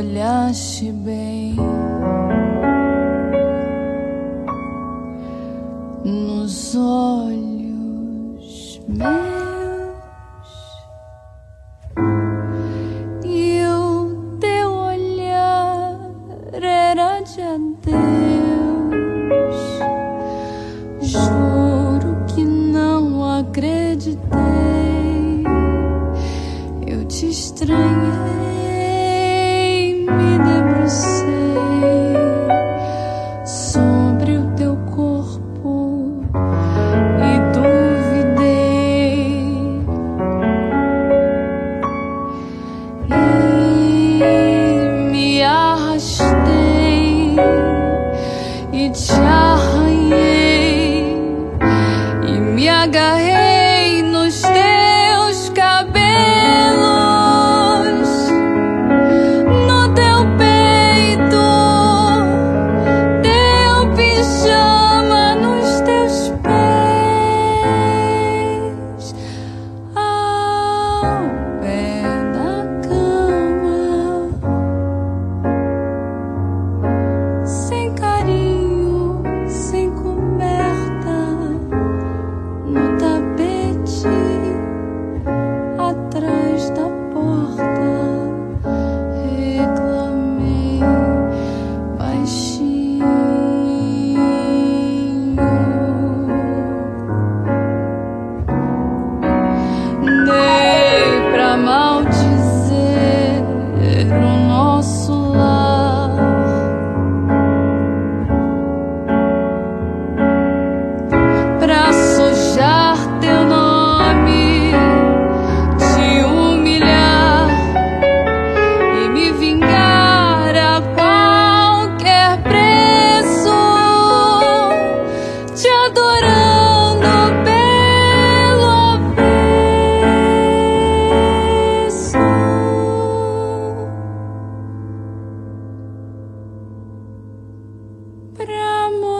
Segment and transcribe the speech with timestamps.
[0.00, 1.54] olhaste bem
[6.04, 7.20] nos olhos
[8.88, 9.19] meus.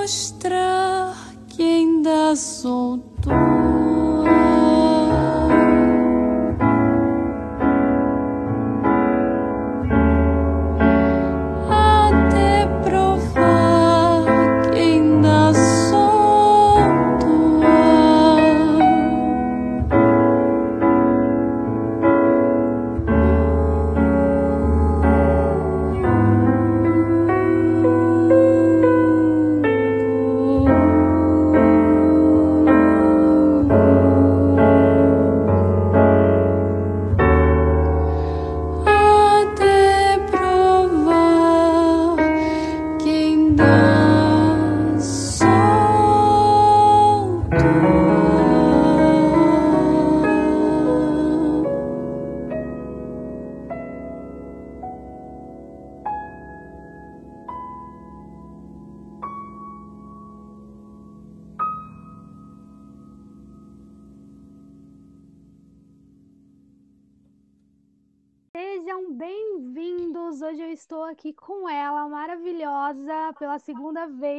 [0.02, 1.84] Aqui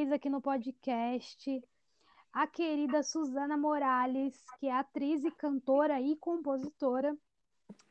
[0.02, 1.64] vez aqui no podcast,
[2.34, 7.16] a querida Suzana Morales, que é atriz e cantora e compositora.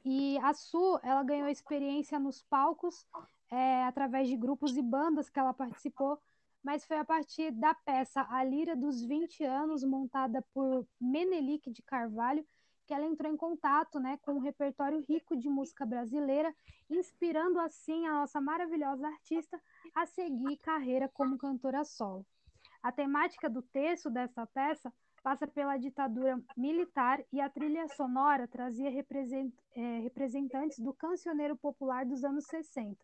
[0.05, 3.07] E a Su, ela ganhou experiência nos palcos
[3.49, 6.19] é, através de grupos e bandas que ela participou,
[6.65, 11.81] mas foi a partir da peça A Lira dos 20 Anos, montada por Menelik de
[11.81, 12.45] Carvalho,
[12.91, 16.53] que ela entrou em contato né, com um repertório rico de música brasileira,
[16.91, 19.63] inspirando assim a nossa maravilhosa artista
[19.95, 22.27] a seguir carreira como cantora solo.
[22.83, 24.93] A temática do texto dessa peça
[25.23, 32.25] passa pela ditadura militar e a trilha sonora trazia é, representantes do cancioneiro popular dos
[32.25, 32.99] anos 60.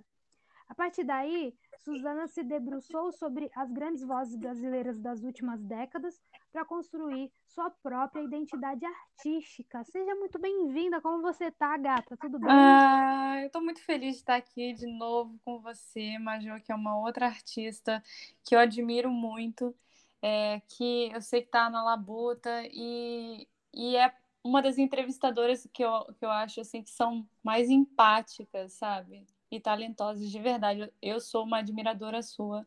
[0.69, 6.21] A partir daí, Suzana se debruçou sobre as grandes vozes brasileiras das últimas décadas
[6.53, 9.85] para construir sua própria identidade artística.
[9.85, 11.01] Seja muito bem-vinda.
[11.01, 12.17] Como você tá, gata?
[12.17, 12.51] Tudo bem?
[12.51, 16.75] Ah, eu estou muito feliz de estar aqui de novo com você, Major, que é
[16.75, 18.03] uma outra artista
[18.45, 19.75] que eu admiro muito,
[20.21, 25.85] é, que eu sei que está na labuta e, e é uma das entrevistadoras que
[25.85, 29.25] eu, que eu acho assim que são mais empáticas, sabe?
[29.51, 30.93] E talentosas de verdade.
[31.01, 32.67] Eu sou uma admiradora sua.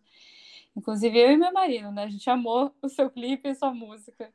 [0.76, 2.04] Inclusive eu e meu marido, né?
[2.04, 4.32] A gente amou o seu clipe e sua música.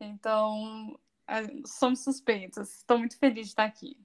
[0.00, 0.98] Então,
[1.66, 2.76] somos suspeitos.
[2.76, 3.96] Estou muito feliz de estar aqui.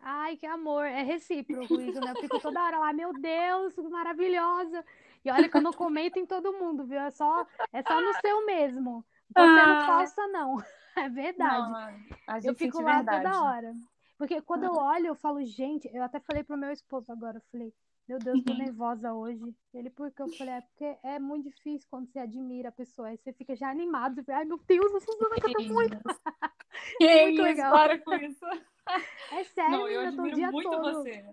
[0.00, 0.84] Ai, que amor.
[0.84, 2.12] É recíproco isso, né?
[2.12, 4.84] Eu fico toda hora lá, meu Deus, maravilhosa.
[5.24, 7.00] E olha que eu não comento em todo mundo, viu?
[7.00, 9.04] É só, é só no seu mesmo.
[9.34, 10.56] Você não Ah, falsa, não.
[10.96, 11.68] É verdade.
[11.68, 13.22] não, Eu fico lá verdade.
[13.24, 13.74] toda hora.
[14.18, 17.42] Porque quando eu olho, eu falo, gente, eu até falei pro meu esposo agora, eu
[17.52, 17.72] falei,
[18.08, 18.58] meu Deus, tô Uhum.
[18.58, 19.54] nervosa hoje.
[19.74, 20.22] Ele, por quê?
[20.22, 23.54] Eu falei, é porque é muito difícil quando você admira a pessoa, aí você fica
[23.54, 25.96] já animado, você fala, ai meu Deus, a Suzana canta muito.
[26.98, 27.72] Que Muito isso, legal.
[27.72, 28.44] para com isso.
[29.32, 30.82] É sério, Não, eu admiro dia muito todo.
[31.02, 31.24] você.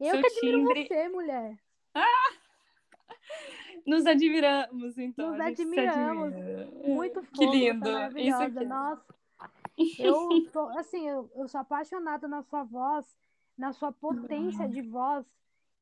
[0.00, 1.58] Eu Seu que admiro timbre- você, mulher.
[3.86, 5.30] Nos admiramos, então.
[5.32, 6.32] Nos admiramos.
[6.32, 6.70] admira.
[6.88, 7.90] Muito Que fofa, lindo.
[8.18, 8.64] Isso aqui.
[8.64, 9.14] Nossa,
[9.98, 13.06] eu tô, assim, eu, eu sou apaixonada na sua voz,
[13.56, 15.24] na sua potência de voz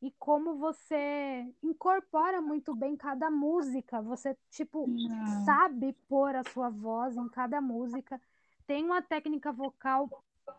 [0.00, 4.02] e como você incorpora muito bem cada música.
[4.02, 8.20] Você, tipo, Ah, sabe pôr a sua voz em cada música.
[8.66, 10.10] Tem uma técnica vocal,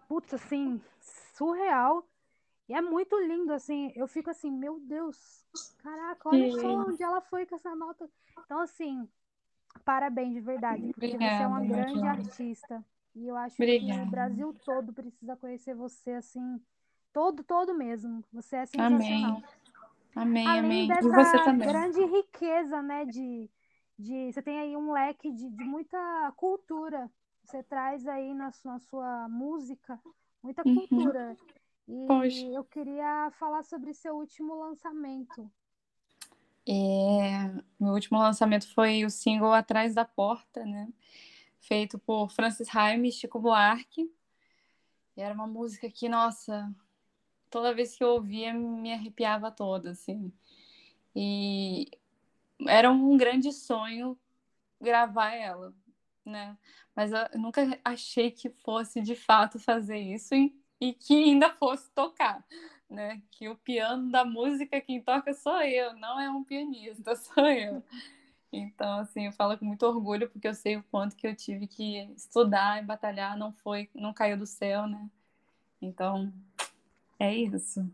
[0.07, 0.81] putz, assim,
[1.33, 2.07] surreal.
[2.69, 3.91] E é muito lindo, assim.
[3.95, 5.45] Eu fico assim, meu Deus,
[5.79, 8.09] caraca, olha só onde ela foi com essa nota.
[8.45, 9.07] Então, assim,
[9.85, 12.83] parabéns de verdade, porque você é uma Obrigada, grande artista.
[13.15, 14.01] E eu acho que Obrigada.
[14.01, 16.59] o Brasil todo precisa conhecer você, assim,
[17.11, 18.23] todo, todo mesmo.
[18.33, 19.23] Você é Amém.
[19.23, 19.43] sensacional.
[20.15, 20.85] Amém, Além amém.
[20.85, 21.67] E dessa você também.
[21.67, 23.49] grande riqueza, né, de,
[23.97, 27.09] de você tem aí um leque de, de muita cultura.
[27.43, 29.99] Você traz aí na sua, na sua música
[30.41, 30.75] muita Uhum.
[30.75, 31.37] cultura.
[31.87, 32.45] E Poxa.
[32.55, 35.51] eu queria falar sobre seu último lançamento.
[36.65, 37.47] É,
[37.79, 40.87] meu último lançamento foi o single Atrás da Porta, né?
[41.63, 44.11] Feito por Francis Haim e Chico Buarque.
[45.15, 46.73] E era uma música que, nossa,
[47.49, 50.31] toda vez que eu ouvia me arrepiava toda, assim.
[51.15, 51.89] E
[52.67, 54.17] era um grande sonho
[54.81, 55.73] gravar ela,
[56.25, 56.57] né?
[56.95, 61.89] Mas eu nunca achei que fosse de fato fazer isso e, e que ainda fosse
[61.91, 62.45] tocar,
[62.89, 63.21] né?
[63.31, 67.83] Que o piano da música quem toca sou eu, não é um pianista, sou eu.
[68.55, 71.65] Então, assim, eu falo com muito orgulho porque eu sei o quanto que eu tive
[71.67, 75.09] que estudar e batalhar, não foi, não caiu do céu, né?
[75.81, 76.31] Então,
[77.19, 77.89] é isso.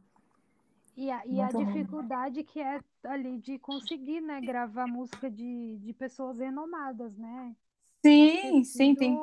[0.98, 5.94] E a, e a dificuldade que é ali de conseguir, né, gravar música de, de
[5.94, 7.56] pessoas renomadas, né?
[8.04, 9.18] Sim, sim, tem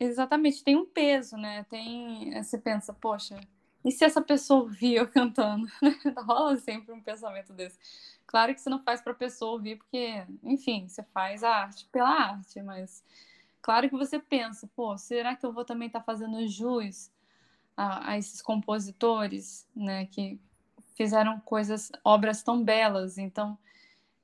[0.00, 1.62] Exatamente, tem um peso, né?
[1.64, 3.38] Tem, você pensa, poxa,
[3.84, 5.66] e se essa pessoa ouvir eu cantando?
[6.26, 7.78] Rola sempre um pensamento desse.
[8.30, 11.84] Claro que você não faz para a pessoa ouvir, porque, enfim, você faz a arte
[11.90, 13.04] pela arte, mas
[13.60, 17.10] claro que você pensa, pô, será que eu vou também estar fazendo jus
[17.76, 20.40] a, a esses compositores, né, que
[20.96, 23.18] fizeram coisas, obras tão belas?
[23.18, 23.58] Então,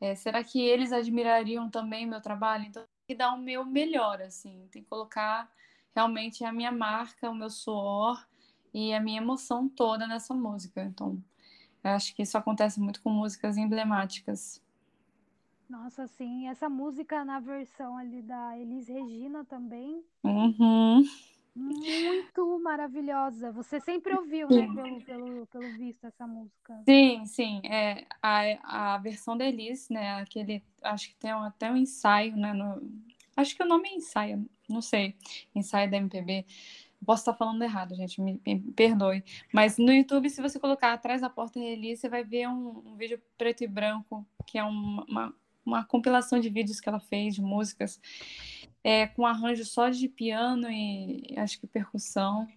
[0.00, 2.64] é, será que eles admirariam também meu trabalho?
[2.64, 5.50] Então, tem que dar o meu melhor, assim, tem que colocar
[5.92, 8.24] realmente a minha marca, o meu suor
[8.72, 10.84] e a minha emoção toda nessa música.
[10.84, 11.20] Então,
[11.84, 14.62] eu acho que isso acontece muito com músicas emblemáticas.
[15.68, 21.04] Nossa, sim, essa música na versão ali da Elis Regina também, Uhum.
[21.54, 23.50] muito maravilhosa.
[23.52, 24.74] Você sempre ouviu, né, Sim.
[24.74, 26.86] pelo, pelo, pelo visto, essa música.
[26.88, 27.60] Sim, sim.
[27.64, 30.20] É, a, a versão da Elis, né?
[30.20, 32.52] Aquele, acho que tem um- até um ensaio, né?
[32.52, 32.80] no-
[33.36, 35.16] acho que o nome é ensaio, não sei.
[35.54, 36.46] Ensaio da MPB.
[37.04, 38.38] Posso estar falando errado, gente, me,
[38.74, 39.22] perdoe.
[39.52, 42.96] Mas no YouTube, se você colocar atrás da porta Elis, você vai ver um, um
[42.96, 45.34] vídeo preto e branco, que é uma, uma,
[45.64, 48.00] uma compilação de vídeos que ela fez, de músicas,
[48.82, 52.48] é, com arranjo só de piano e acho que percussão.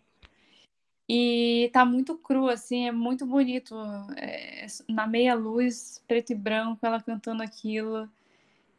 [1.11, 3.75] E tá muito cru, assim, é muito bonito.
[4.15, 8.07] É, na meia luz, preto e branco, ela cantando aquilo.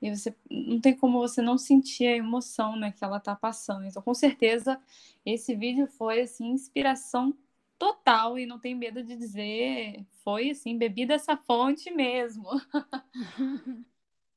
[0.00, 3.84] E você não tem como você não sentir a emoção, né, que ela tá passando.
[3.84, 4.80] Então, com certeza,
[5.24, 7.34] esse vídeo foi assim inspiração
[7.78, 12.44] total e não tem medo de dizer, foi assim, bebi dessa fonte mesmo.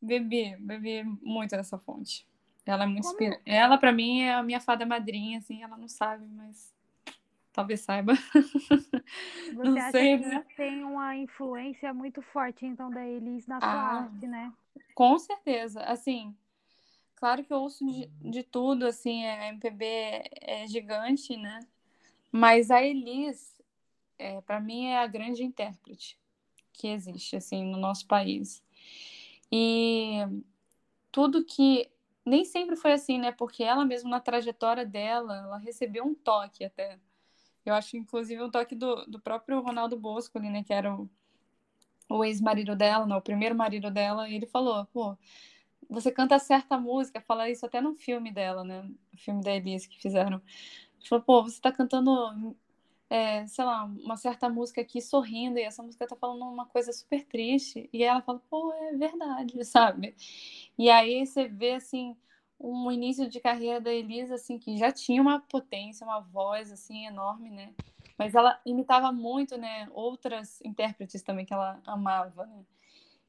[0.01, 2.25] bebi, bebi muito dessa fonte.
[2.65, 3.41] Ela é muito Como- inspira...
[3.45, 6.72] Ela para mim é a minha fada madrinha, assim, ela não sabe, mas
[7.53, 8.13] talvez saiba.
[9.53, 10.45] Você Não acha sei, que né?
[10.57, 13.99] tem uma influência muito forte, então, da Elis na sua Ah.
[14.01, 14.51] arte, né?
[14.95, 16.35] Com certeza, assim,
[17.15, 21.59] claro que eu ouço de, de tudo, assim, a MPB é, é gigante, né?
[22.31, 23.61] Mas a Elis,
[24.17, 26.19] é, para mim, é a grande intérprete
[26.71, 28.63] que existe, assim, no nosso país.
[29.51, 30.17] E
[31.11, 31.89] tudo que
[32.25, 33.31] nem sempre foi assim, né?
[33.31, 36.99] Porque ela mesma na trajetória dela, ela recebeu um toque até.
[37.65, 40.63] Eu acho, inclusive, um toque do, do próprio Ronaldo Bosco, ali, né?
[40.63, 41.09] Que era o,
[42.09, 45.17] o ex-marido dela, né, o primeiro marido dela, e ele falou, pô,
[45.89, 48.89] você canta certa música, fala isso até no filme dela, né?
[49.13, 50.41] O filme da Elise que fizeram.
[50.99, 52.55] Ele falou, pô, você tá cantando
[53.09, 56.91] é, sei lá, uma certa música aqui sorrindo e essa música tá falando uma coisa
[56.93, 57.89] super triste.
[57.93, 60.15] E ela fala, pô, é verdade, sabe?
[60.77, 62.15] E aí você vê, assim,
[62.59, 67.05] um início de carreira da Elisa, assim, que já tinha uma potência, uma voz, assim,
[67.05, 67.73] enorme, né?
[68.17, 72.65] Mas ela imitava muito, né, outras intérpretes também que ela amava, né?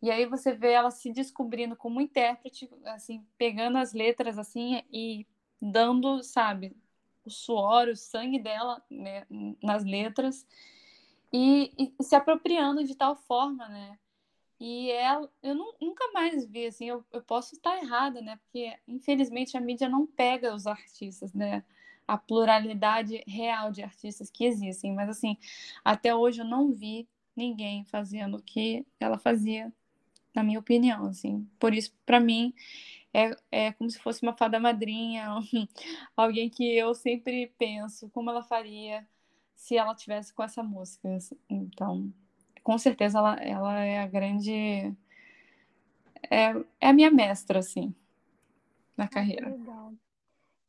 [0.03, 5.27] E aí você vê ela se descobrindo como intérprete, assim, pegando as letras, assim, e
[5.61, 6.77] dando, sabe,
[7.25, 9.27] o suor, o sangue dela né,
[9.63, 10.47] nas letras
[11.33, 13.99] e, e, se apropriando de tal forma, né?
[14.67, 18.37] E ela, eu não, nunca mais vi, assim, eu, eu posso estar errada, né?
[18.37, 21.63] Porque, infelizmente, a mídia não pega os artistas, né?
[22.09, 24.95] A pluralidade real de artistas que existem.
[24.95, 25.37] Mas, assim,
[25.85, 27.07] até hoje eu não vi
[27.37, 29.71] ninguém fazendo o que ela fazia,
[30.35, 31.47] na minha opinião, assim.
[31.59, 32.55] Por isso, para mim,
[33.13, 35.29] é, é como se fosse uma fada madrinha,
[36.17, 39.07] alguém que eu sempre penso como ela faria
[39.55, 41.19] se ela tivesse com essa música.
[41.51, 42.11] Então,
[42.65, 44.93] com certeza ela, ela é a grande.
[46.31, 47.95] É, é a minha mestra, assim,
[48.97, 49.51] na carreira.
[49.51, 49.93] Muito legal.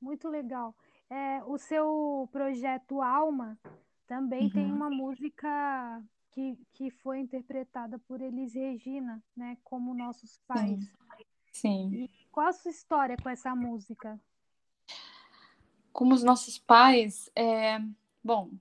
[0.02, 0.76] Muito legal.
[1.10, 3.58] É, o seu projeto Alma
[4.06, 4.50] também uhum.
[4.50, 9.58] tem uma música que, que foi interpretada por Elis Regina, né?
[9.64, 10.84] Como Nossos Pais.
[10.84, 10.90] Sim.
[11.54, 11.94] Sim.
[11.94, 14.20] E qual a sua história com essa música?
[15.94, 17.80] Como os nossos pais, é...
[18.22, 18.52] bom,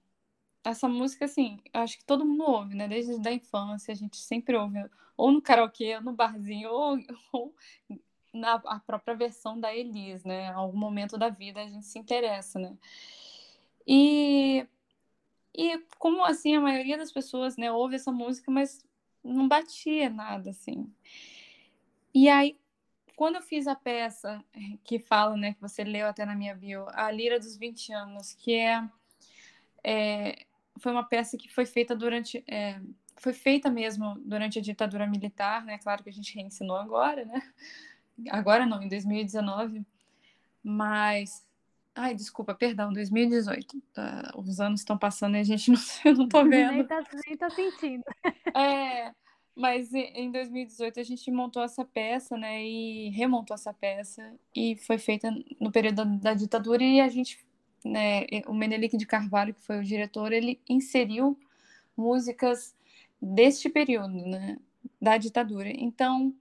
[0.65, 2.89] essa música, assim, acho que todo mundo ouve, né?
[2.89, 4.85] Desde a infância, a gente sempre ouve,
[5.17, 6.99] ou no karaokê, ou no barzinho, ou,
[7.33, 7.55] ou
[8.33, 10.51] na a própria versão da Elis, né?
[10.53, 12.77] Algum momento da vida a gente se interessa, né?
[13.87, 14.67] E,
[15.55, 18.85] e como, assim, a maioria das pessoas, né, ouve essa música, mas
[19.23, 20.91] não batia nada, assim.
[22.15, 22.59] E aí,
[23.17, 24.43] quando eu fiz a peça
[24.83, 28.33] que fala, né, que você leu até na minha bio, A Lira dos 20 Anos,
[28.33, 28.89] que é,
[29.85, 30.47] é
[30.79, 32.81] foi uma peça que foi feita durante, é,
[33.17, 37.41] foi feita mesmo durante a ditadura militar, né, claro que a gente reensinou agora, né,
[38.31, 39.85] agora não, em 2019,
[40.63, 41.47] mas,
[41.95, 46.29] ai, desculpa, perdão, 2018, tá, os anos estão passando e a gente não, eu não
[46.29, 46.73] tô vendo.
[46.73, 48.05] Nem tá, nem tá sentindo.
[48.57, 49.13] É,
[49.57, 54.97] mas em 2018 a gente montou essa peça, né, e remontou essa peça e foi
[54.97, 57.44] feita no período da, da ditadura e a gente,
[57.85, 61.39] né, o Menelik de Carvalho, que foi o diretor, ele inseriu
[61.97, 62.75] músicas
[63.21, 64.59] deste período, né,
[65.01, 65.69] da ditadura.
[65.69, 66.35] Então,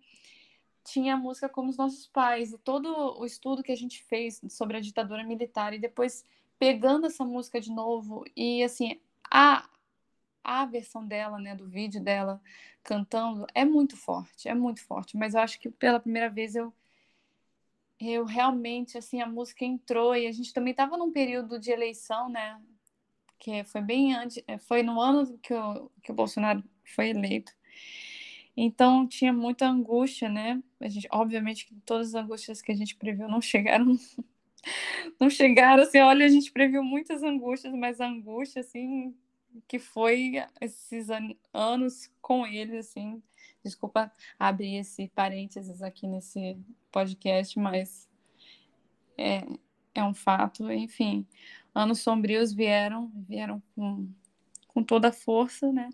[0.84, 4.78] tinha música como os nossos pais e todo o estudo que a gente fez sobre
[4.78, 6.26] a ditadura militar e depois
[6.60, 9.68] pegando essa música de novo e assim, a
[10.44, 12.42] a versão dela, né, do vídeo dela
[12.84, 16.74] cantando é muito forte, é muito forte, mas eu acho que pela primeira vez eu
[18.12, 22.30] eu realmente assim a música entrou e a gente também estava num período de eleição,
[22.30, 22.60] né,
[23.40, 27.52] que foi bem antes, é, foi no ano que o, que o Bolsonaro foi eleito.
[28.56, 30.62] Então tinha muita angústia, né?
[30.80, 33.98] A gente, obviamente que todas as angústias que a gente previu não chegaram
[35.20, 39.14] não chegaram assim, olha, a gente previu muitas angústias, mas a angústia assim
[39.68, 43.22] que foi esses an anos com ele, assim.
[43.64, 46.58] Desculpa abrir esse parênteses aqui nesse
[46.92, 48.10] podcast, mas
[49.18, 49.44] é,
[49.96, 50.72] é um fato.
[50.72, 51.26] Enfim,
[51.74, 54.08] anos sombrios vieram, vieram com,
[54.68, 55.90] com toda a força, né?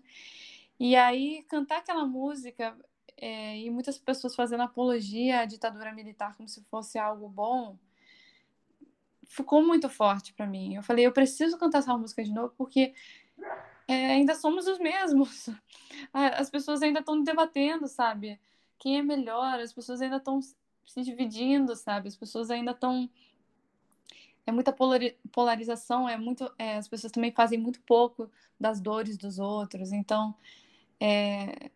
[0.78, 2.76] E aí, cantar aquela música
[3.16, 7.76] é, e muitas pessoas fazendo apologia à ditadura militar como se fosse algo bom,
[9.28, 10.74] ficou muito forte para mim.
[10.74, 12.94] Eu falei, eu preciso cantar essa música de novo porque
[13.90, 15.48] é, ainda somos os mesmos.
[16.14, 18.38] As pessoas ainda estão debatendo, sabe?
[18.78, 19.58] Quem é melhor?
[19.58, 22.06] As pessoas ainda estão se dividindo, sabe?
[22.06, 23.10] As pessoas ainda estão.
[24.46, 24.72] É muita
[25.32, 26.48] polarização, é muito.
[26.56, 28.30] É, as pessoas também fazem muito pouco
[28.60, 29.92] das dores dos outros.
[29.92, 30.36] Então,
[31.00, 31.70] é...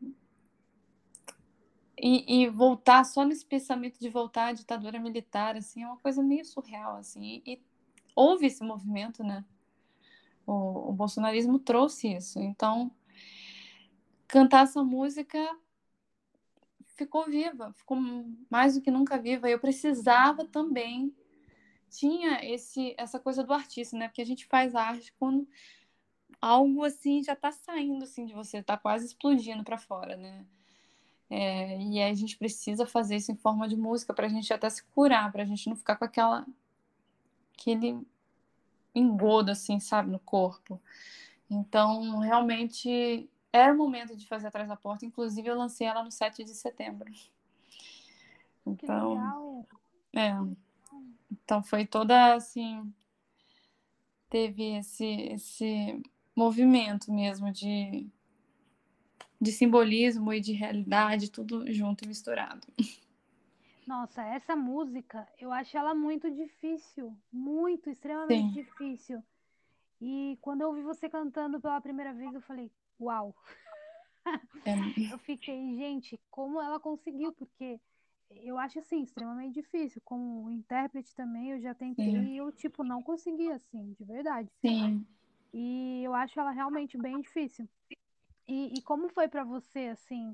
[2.01, 6.23] e, e, voltar só nesse pensamento de voltar à ditadura militar, assim, é uma coisa
[6.23, 7.43] meio surreal, assim.
[7.45, 7.63] E, e
[8.15, 9.45] houve esse movimento, né?
[10.47, 12.41] O, o bolsonarismo trouxe isso.
[12.41, 12.91] Então,
[14.27, 15.39] cantar essa música
[16.97, 17.97] ficou viva, ficou
[18.51, 19.49] mais do que nunca viva.
[19.49, 21.15] Eu precisava também
[21.91, 24.09] tinha esse essa coisa do artista, né?
[24.09, 25.47] Porque a gente faz arte quando
[26.41, 30.45] algo assim já está saindo assim de você, está quase explodindo para fora, né?
[31.31, 34.69] É, e a gente precisa fazer isso em forma de música para a gente até
[34.69, 36.47] se curar, para a gente não ficar com aquela
[37.55, 38.07] aquele
[38.95, 40.81] engodo, assim, sabe, no corpo.
[41.51, 45.07] Então, realmente era o momento de fazer atrás da porta.
[45.07, 47.13] Inclusive, eu lancei ela no 7 de setembro.
[48.67, 49.67] Então,
[50.13, 50.33] é.
[51.31, 52.93] Então foi toda assim,
[54.31, 56.03] teve esse esse
[56.35, 58.09] movimento mesmo de,
[59.41, 62.67] de simbolismo e de realidade, tudo junto e misturado.
[63.87, 68.65] Nossa, essa música, eu acho ela muito difícil, muito, extremamente Sim.
[68.65, 69.23] difícil.
[70.01, 73.35] E quando eu ouvi você cantando pela primeira vez, eu falei, uau.
[74.65, 74.75] É,
[75.13, 77.33] Eu fiquei, gente, como ela conseguiu?
[77.33, 77.79] Porque
[78.31, 80.01] eu acho assim, extremamente difícil.
[80.05, 82.35] Como intérprete também, eu já tentei Sim.
[82.35, 84.51] e eu, tipo, não consegui, assim, de verdade.
[84.63, 85.07] sim.
[85.53, 87.69] E eu acho ela realmente bem difícil.
[88.49, 90.33] E, e como foi pra você, assim,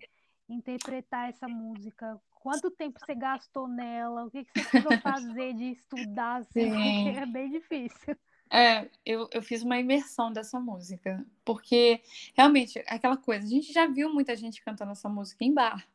[0.49, 2.21] interpretar essa música?
[2.41, 4.25] Quanto tempo você gastou nela?
[4.25, 7.09] O que que você precisou fazer de estudar, assim?
[7.11, 8.17] É bem difícil.
[8.53, 12.01] É, eu, eu fiz uma imersão dessa música, porque
[12.35, 15.87] realmente aquela coisa, a gente já viu muita gente cantando essa música em bar,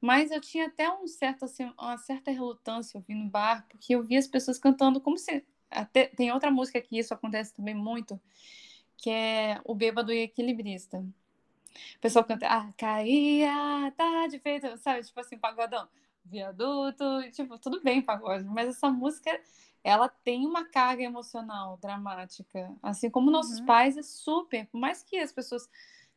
[0.00, 4.18] mas eu tinha até um certo, assim, uma certa relutância ouvindo bar, porque eu via
[4.18, 5.44] as pessoas cantando como se.
[5.70, 8.20] Até, tem outra música que isso acontece também muito,
[8.96, 11.04] que é O Bêbado e Equilibrista.
[11.96, 15.02] O pessoal canta, ah, caía, tá de feito, sabe?
[15.04, 15.88] Tipo assim, pagodão,
[16.24, 19.40] viaduto, tipo, tudo bem pagode, mas essa música,
[19.82, 23.66] ela tem uma carga emocional dramática, assim como nossos Uhum.
[23.66, 25.68] pais é super, por mais que as pessoas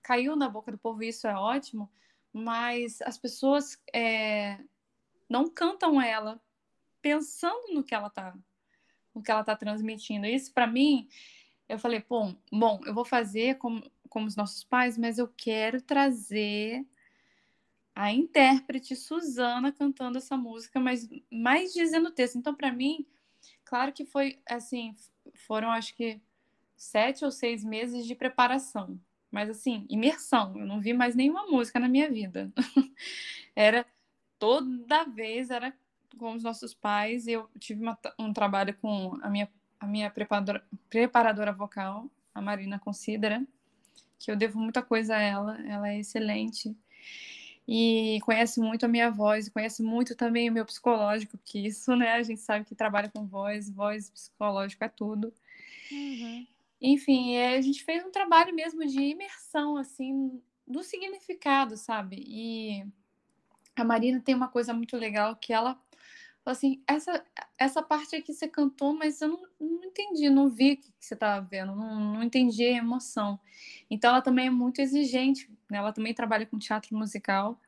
[0.01, 1.89] caiu na boca do povo, isso é ótimo,
[2.31, 4.59] mas as pessoas é,
[5.29, 6.41] não cantam ela
[7.01, 8.35] pensando no que ela tá,
[9.13, 10.25] no que ela tá transmitindo.
[10.25, 11.07] Isso para mim,
[11.69, 13.83] eu falei, bom, bom, eu vou fazer como,
[14.13, 16.85] como os nossos pais, mas eu quero trazer
[17.95, 22.37] a intérprete Suzana cantando essa música, mas mais dizendo o texto.
[22.37, 23.07] Então, para mim,
[23.65, 24.95] claro que foi assim,
[25.47, 26.21] foram acho que
[26.77, 28.99] sete ou seis meses de preparação,
[29.31, 30.55] mas assim, imersão.
[30.55, 32.53] Eu não vi mais nenhuma música na minha vida.
[33.55, 33.83] era
[34.37, 35.73] toda vez era
[36.19, 37.27] com os nossos pais.
[37.27, 39.49] Eu tive uma, um trabalho com a minha
[39.83, 43.45] a minha preparadora, preparadora vocal, a Marina Considera,
[44.23, 45.61] que eu devo muita coisa a ela.
[45.67, 46.75] Ela é excelente
[47.67, 52.13] e conhece muito a minha voz, conhece muito também o meu psicológico, porque isso, né,
[52.13, 55.33] a gente sabe que trabalha com voz, voz psicológico é tudo.
[55.91, 56.47] Uhum.
[56.81, 62.23] Enfim, a gente fez um trabalho mesmo de imersão, assim, do significado, sabe?
[62.27, 62.85] E
[63.75, 65.79] a Marina tem uma coisa muito legal que ela
[66.49, 67.23] assim, essa,
[67.57, 71.13] essa parte aqui você cantou, mas eu não, não entendi, não vi o que você
[71.13, 73.39] estava vendo, não, não entendi a emoção.
[73.89, 75.77] Então ela também é muito exigente, né?
[75.77, 77.59] ela também trabalha com teatro musical.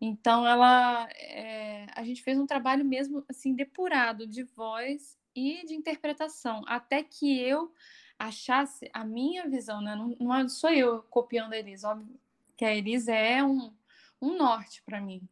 [0.00, 5.74] Então ela, é, a gente fez um trabalho mesmo assim depurado de voz e de
[5.74, 7.72] interpretação, até que eu
[8.18, 9.94] achasse a minha visão, né?
[9.94, 12.20] Não, não sou eu copiando a Elis, óbvio
[12.56, 13.72] que a Elis é um,
[14.20, 15.26] um norte para mim,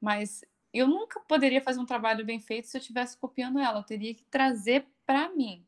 [0.00, 3.78] mas eu nunca poderia fazer um trabalho bem feito se eu estivesse copiando ela.
[3.78, 5.64] Eu teria que trazer para mim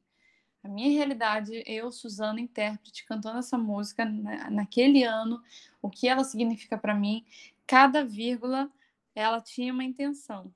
[0.62, 5.42] a minha realidade, eu, Suzana, intérprete, cantando essa música na, naquele ano,
[5.80, 7.24] o que ela significa para mim.
[7.66, 8.70] Cada vírgula,
[9.14, 10.52] ela tinha uma intenção.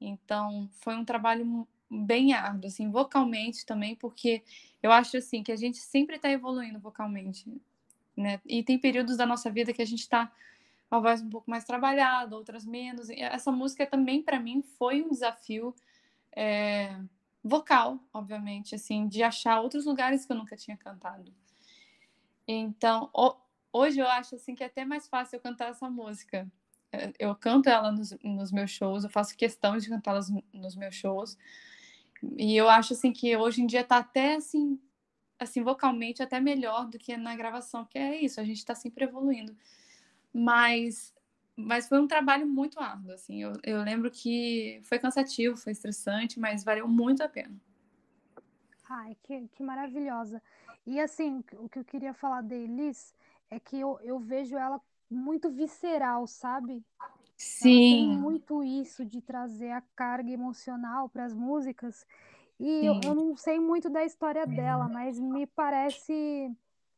[0.00, 4.44] Então, foi um trabalho bem árduo, assim, vocalmente também, porque
[4.80, 7.50] eu acho assim que a gente sempre está evoluindo vocalmente,
[8.16, 8.40] né?
[8.46, 10.30] E tem períodos da nossa vida que a gente está
[10.90, 13.10] a voz um pouco mais trabalhada, outras menos.
[13.10, 15.74] Essa música também, para mim, foi um desafio
[16.34, 16.98] é,
[17.44, 21.32] vocal, obviamente, assim, de achar outros lugares que eu nunca tinha cantado.
[22.46, 23.10] Então,
[23.70, 26.50] hoje eu acho assim que é até mais fácil eu cantar essa música.
[27.18, 30.20] Eu canto ela nos, nos meus shows, eu faço questão de cantá-la
[30.54, 31.36] nos meus shows.
[32.38, 34.80] E eu acho assim que hoje em dia tá até assim,
[35.38, 39.04] assim vocalmente até melhor do que na gravação, que é isso, a gente está sempre
[39.04, 39.54] evoluindo
[40.32, 41.14] mas
[41.60, 43.42] mas foi um trabalho muito árduo, assim.
[43.42, 47.60] Eu, eu lembro que foi cansativo, foi estressante, mas valeu muito a pena.
[48.88, 50.42] Ai, que, que maravilhosa.
[50.86, 53.14] E assim, o que eu queria falar da Elis
[53.50, 56.84] é que eu, eu vejo ela muito visceral, sabe?
[57.36, 57.70] Sim.
[57.70, 62.06] Ela tem muito isso de trazer a carga emocional para as músicas.
[62.58, 66.50] E eu, eu não sei muito da história dela, mas me parece.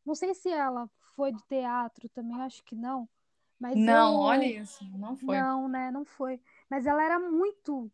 [0.05, 3.09] Não sei se ela foi de teatro também, acho que não.
[3.61, 4.21] Mas não, eu...
[4.21, 5.37] olha isso, não foi.
[5.37, 5.91] Não, né?
[5.91, 6.41] Não foi.
[6.71, 7.91] Mas ela era muito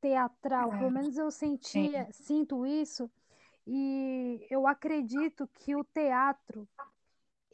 [0.00, 0.78] teatral, é.
[0.78, 2.22] pelo menos eu sentia, Sim.
[2.22, 3.10] sinto isso,
[3.66, 6.68] e eu acredito que o teatro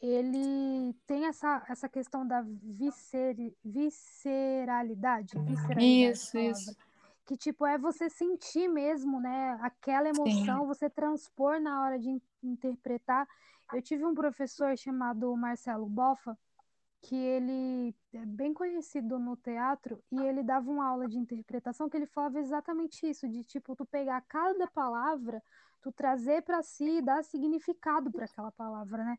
[0.01, 6.77] ele tem essa, essa questão da viscer, visceralidade, visceralidade isso, isso.
[7.25, 10.67] que tipo é você sentir mesmo, né, aquela emoção, Sim.
[10.67, 13.27] você transpor na hora de interpretar.
[13.73, 16.37] Eu tive um professor chamado Marcelo Boffa,
[17.05, 21.97] que ele é bem conhecido no teatro e ele dava uma aula de interpretação que
[21.99, 25.43] ele falava exatamente isso, de tipo, tu pegar cada palavra,
[25.83, 29.19] tu trazer para si e dar significado para aquela palavra, né?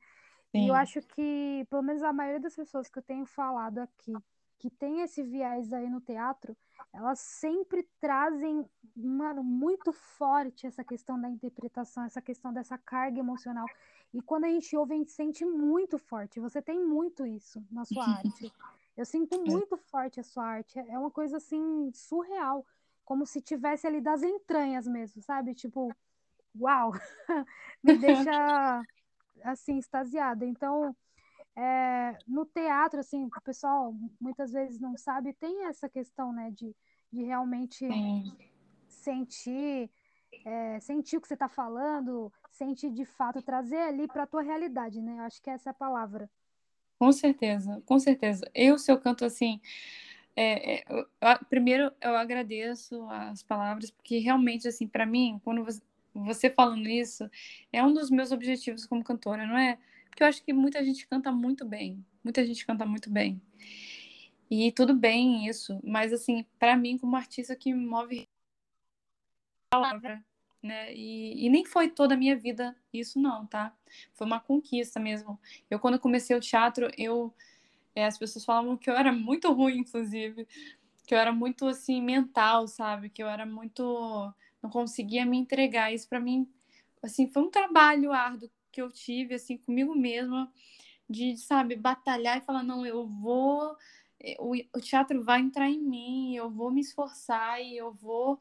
[0.55, 0.81] E eu Sim.
[0.81, 4.23] acho que, pelo menos a maioria das pessoas que eu tenho falado aqui,
[4.57, 6.57] que tem esse viés aí no teatro,
[6.91, 13.69] elas sempre trazem, mano, muito forte essa questão da interpretação, essa questão dessa carga emocional.
[14.13, 16.39] E quando a gente ouve, a gente sente muito forte.
[16.39, 18.51] Você tem muito isso na sua arte.
[18.95, 20.79] Eu sinto muito forte a sua arte.
[20.79, 22.65] É uma coisa assim surreal,
[23.03, 25.53] como se tivesse ali das entranhas mesmo, sabe?
[25.53, 25.93] Tipo,
[26.57, 26.91] uau,
[27.83, 28.85] me deixa
[29.43, 30.45] assim extasiada.
[30.45, 30.95] Então,
[31.55, 36.75] é, no teatro, assim, o pessoal muitas vezes não sabe, tem essa questão, né, de,
[37.11, 38.37] de realmente Sim.
[38.87, 39.89] sentir,
[40.43, 44.41] é, sentir o que você está falando, sentir de fato, trazer ali para a tua
[44.41, 45.17] realidade, né?
[45.19, 46.29] Eu acho que essa é a palavra.
[46.97, 48.49] Com certeza, com certeza.
[48.53, 49.59] Eu, se eu canto assim,
[50.35, 55.63] é, é, eu- a- primeiro eu agradeço as palavras, porque realmente, assim, para mim, quando
[55.65, 55.81] você,
[56.13, 57.29] você falando isso,
[57.73, 59.77] é um dos meus objetivos como cantora, não é?
[60.09, 63.41] Porque eu acho que muita gente canta muito bem, muita gente canta muito bem.
[64.49, 68.27] E tudo bem isso, mas assim, para mim, como artista, que move
[69.81, 70.23] palavra,
[70.61, 70.93] né?
[70.93, 73.73] E, e nem foi toda a minha vida isso, não, tá?
[74.13, 75.39] Foi uma conquista mesmo.
[75.69, 77.33] Eu, quando comecei o teatro, eu
[77.95, 80.47] é, as pessoas falavam que eu era muito ruim, inclusive,
[81.07, 83.09] que eu era muito assim mental, sabe?
[83.09, 85.93] Que eu era muito não conseguia me entregar.
[85.93, 86.47] Isso para mim,
[87.03, 90.51] assim, foi um trabalho árduo que eu tive assim comigo mesma
[91.09, 93.77] de, sabe, batalhar e falar não, eu vou
[94.19, 98.39] eh, o, o teatro vai entrar em mim, eu vou me esforçar e eu vou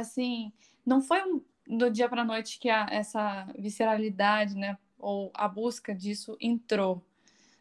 [0.00, 0.52] assim,
[0.84, 1.20] não foi
[1.66, 7.02] do dia para noite que a, essa visceralidade, né, ou a busca disso entrou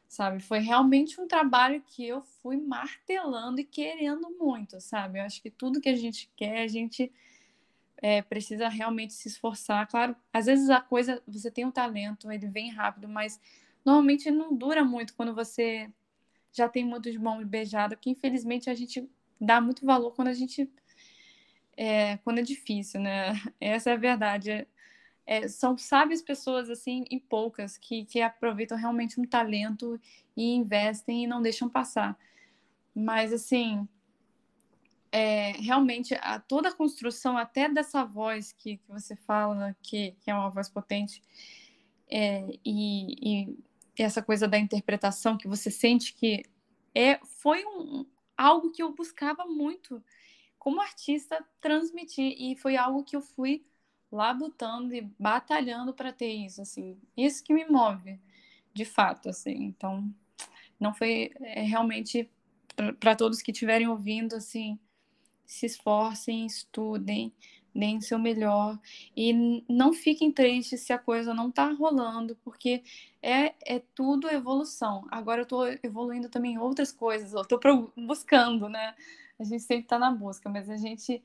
[0.08, 0.42] sabe?
[0.42, 5.20] Foi realmente um trabalho que eu fui martelando e querendo muito, sabe?
[5.20, 7.12] Eu acho que tudo que a gente quer, a gente
[7.98, 9.88] é, precisa realmente se esforçar.
[9.88, 13.40] Claro, às vezes a coisa, você tem um talento, ele vem rápido, mas
[13.84, 15.92] normalmente não dura muito quando você
[16.52, 20.34] já tem muito de mão beijada, porque infelizmente a gente dá muito valor quando a
[20.34, 20.70] gente
[21.78, 23.34] é, quando é difícil, né?
[23.60, 24.68] Essa é a verdade.
[25.26, 30.00] É, são sábias pessoas assim e poucas que, que aproveitam realmente um talento
[30.38, 32.18] e investem e não deixam passar.
[32.94, 33.88] Mas assim,
[35.12, 40.30] é, realmente a, toda a construção até dessa voz que, que você fala, que, que
[40.30, 41.24] é uma voz potente,
[42.08, 43.58] é, e, e,
[43.98, 46.44] essa coisa da interpretação que você sente que
[46.94, 48.06] é, foi um,
[48.38, 50.04] algo que eu buscava muito
[50.66, 53.64] como artista transmitir e foi algo que eu fui
[54.12, 56.98] labutando e batalhando para ter isso, assim.
[57.16, 58.20] Isso que me move,
[58.74, 59.54] de fato, assim.
[59.66, 60.12] Então,
[60.80, 62.28] não foi é, realmente
[63.00, 64.80] para todos que estiverem ouvindo, assim,
[65.46, 67.32] se esforcem, estudem,
[67.72, 68.80] deem seu melhor
[69.16, 72.82] e não fiquem tristes se a coisa não está rolando, porque
[73.22, 75.06] é, é tudo evolução.
[75.12, 78.96] Agora eu estou evoluindo também em outras coisas, eu buscando, né?
[79.40, 81.24] A gente sempre está na busca, mas a gente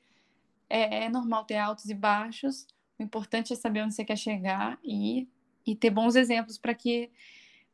[0.69, 2.67] é, é normal ter altos e baixos.
[2.99, 5.29] O importante é saber onde você quer chegar e,
[5.67, 7.11] e ter bons exemplos para que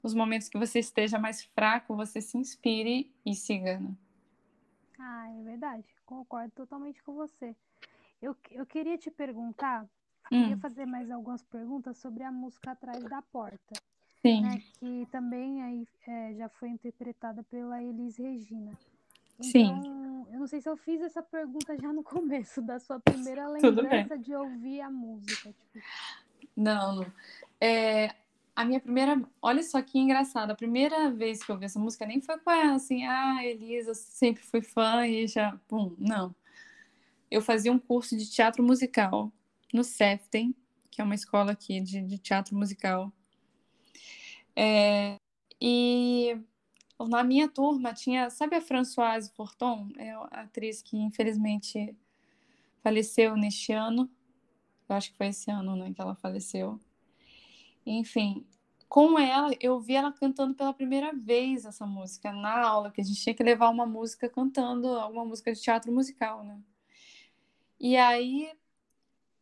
[0.03, 3.79] os momentos que você esteja mais fraco, você se inspire e siga.
[3.79, 3.95] Né?
[4.99, 5.85] Ah, é verdade.
[6.05, 7.55] Concordo totalmente com você.
[8.23, 9.85] Eu, eu queria te perguntar,
[10.31, 10.43] hum.
[10.43, 13.75] queria fazer mais algumas perguntas sobre a música Atrás da Porta.
[14.23, 14.43] Sim.
[14.43, 18.73] Né, que também aí, é, já foi interpretada pela Elis Regina.
[19.39, 20.27] Então, Sim.
[20.33, 24.19] eu não sei se eu fiz essa pergunta já no começo da sua primeira lembrança
[24.19, 25.53] de ouvir a música.
[25.53, 25.85] Tipo...
[26.57, 27.13] Não, não.
[27.61, 28.15] É,
[28.55, 29.23] a minha primeira.
[29.43, 30.51] Olha só que engraçado.
[30.51, 33.95] A primeira vez que eu ouvi essa música nem foi com ela, assim, ah, Elisa,
[33.95, 35.59] sempre fui fã e já.
[35.69, 36.35] Pum, não.
[37.31, 39.31] Eu fazia um curso de teatro musical
[39.73, 40.55] no CEFTEM,
[40.91, 43.13] que é uma escola aqui de, de teatro musical.
[44.55, 45.19] É,
[45.61, 46.39] e
[46.99, 49.89] na minha turma tinha, sabe a Françoise Forton?
[49.97, 51.95] É a atriz que infelizmente
[52.83, 54.11] faleceu neste ano.
[54.89, 56.81] Eu acho que foi esse ano, né, que ela faleceu.
[57.85, 58.47] Enfim,
[58.89, 63.05] com ela, eu vi ela cantando pela primeira vez essa música na aula, que a
[63.05, 66.61] gente tinha que levar uma música cantando, alguma música de teatro musical, né?
[67.79, 68.51] E aí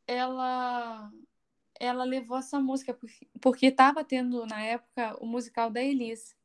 [0.06, 1.12] ela
[1.78, 2.96] ela levou essa música
[3.40, 6.36] porque estava tendo na época o musical da Elis.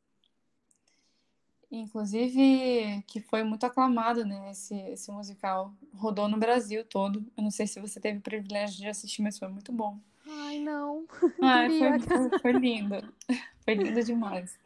[1.71, 4.49] Inclusive, que foi muito aclamado, né?
[4.51, 7.23] Esse, esse musical rodou no Brasil todo.
[7.37, 9.99] Eu não sei se você teve o privilégio de assistir, mas foi muito bom.
[10.27, 11.05] Ai, não.
[11.41, 12.95] Ai, foi, foi, foi lindo.
[13.63, 14.57] Foi lindo demais.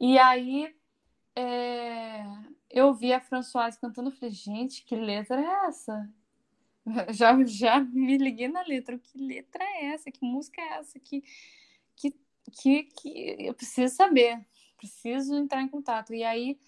[0.00, 0.74] E aí,
[1.36, 2.24] é,
[2.68, 6.10] eu vi a Françoise cantando, falei, gente, que letra é essa?
[7.14, 8.98] Já, já me liguei na letra.
[8.98, 10.10] Que letra é essa?
[10.10, 10.98] Que música é essa?
[10.98, 11.22] Que,
[11.96, 12.14] que,
[12.52, 14.44] que, que eu preciso saber.
[14.84, 16.12] Preciso entrar em contato.
[16.12, 16.58] E aí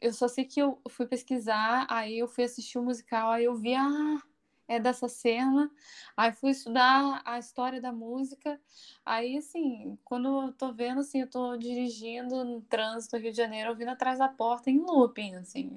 [0.00, 3.54] eu só sei que eu fui pesquisar, aí eu fui assistir o musical, aí eu
[3.54, 4.20] vi, ah,
[4.66, 5.70] é dessa cena.
[6.16, 8.60] Aí fui estudar a história da música.
[9.06, 13.70] Aí, assim, quando eu tô vendo, assim, eu tô dirigindo no trânsito Rio de Janeiro,
[13.70, 15.70] ouvindo atrás da porta em looping, assim.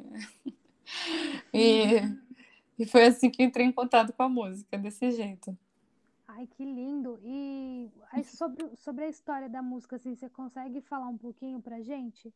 [1.53, 2.01] e,
[2.79, 5.55] e foi assim que entrei em contato com a música, desse jeito.
[6.37, 7.19] Ai, que lindo!
[7.23, 11.81] E aí, sobre, sobre a história da música, assim, você consegue falar um pouquinho pra
[11.81, 12.31] gente?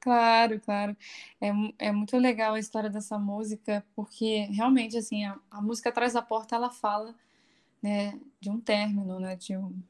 [0.00, 0.96] Claro, claro.
[1.40, 1.48] É,
[1.88, 6.22] é muito legal a história dessa música, porque realmente, assim, a, a música Atrás da
[6.22, 7.14] Porta, ela fala,
[7.82, 9.82] né, de um término, né, de um...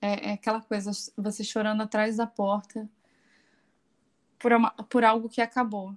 [0.00, 2.88] É, é aquela coisa, você chorando atrás da porta
[4.38, 5.94] por, uma, por algo que acabou,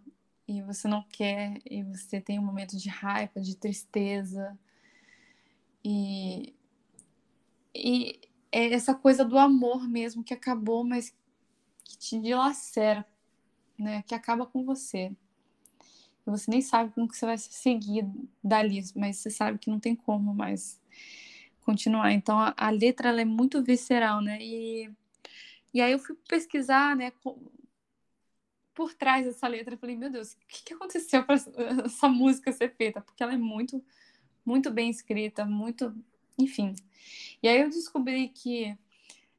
[0.47, 4.57] e você não quer, e você tem um momento de raiva, de tristeza,
[5.83, 6.53] e,
[7.73, 8.19] e
[8.51, 11.15] é essa coisa do amor mesmo que acabou, mas
[11.83, 13.05] que te dilacera
[13.77, 15.11] né, que acaba com você.
[16.25, 18.05] E você nem sabe como que você vai seguir
[18.43, 20.79] dali, mas você sabe que não tem como mais
[21.61, 22.11] continuar.
[22.11, 24.37] Então a, a letra é muito visceral, né?
[24.41, 24.91] E,
[25.73, 27.11] e aí eu fui pesquisar, né,
[28.73, 31.35] por trás dessa letra, eu falei, meu Deus, o que, que aconteceu para
[31.85, 33.01] essa música ser feita?
[33.01, 33.83] Porque ela é muito,
[34.45, 35.93] muito bem escrita, muito,
[36.37, 36.75] enfim.
[37.41, 38.77] E aí eu descobri que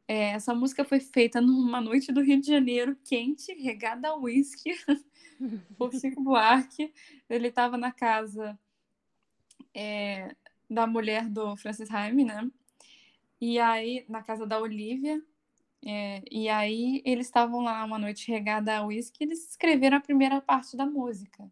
[0.09, 4.73] é, essa música foi feita numa noite do Rio de Janeiro, quente, regada a uísque,
[5.79, 6.93] por Chico Buarque.
[7.31, 8.59] Ele estava na casa
[9.75, 10.35] é,
[10.69, 12.51] da mulher do Francis Haim, né?
[13.41, 15.23] E aí, na casa da Olivia.
[15.85, 20.01] É, e aí, eles estavam lá uma noite regada a uísque e eles escreveram a
[20.01, 21.51] primeira parte da música.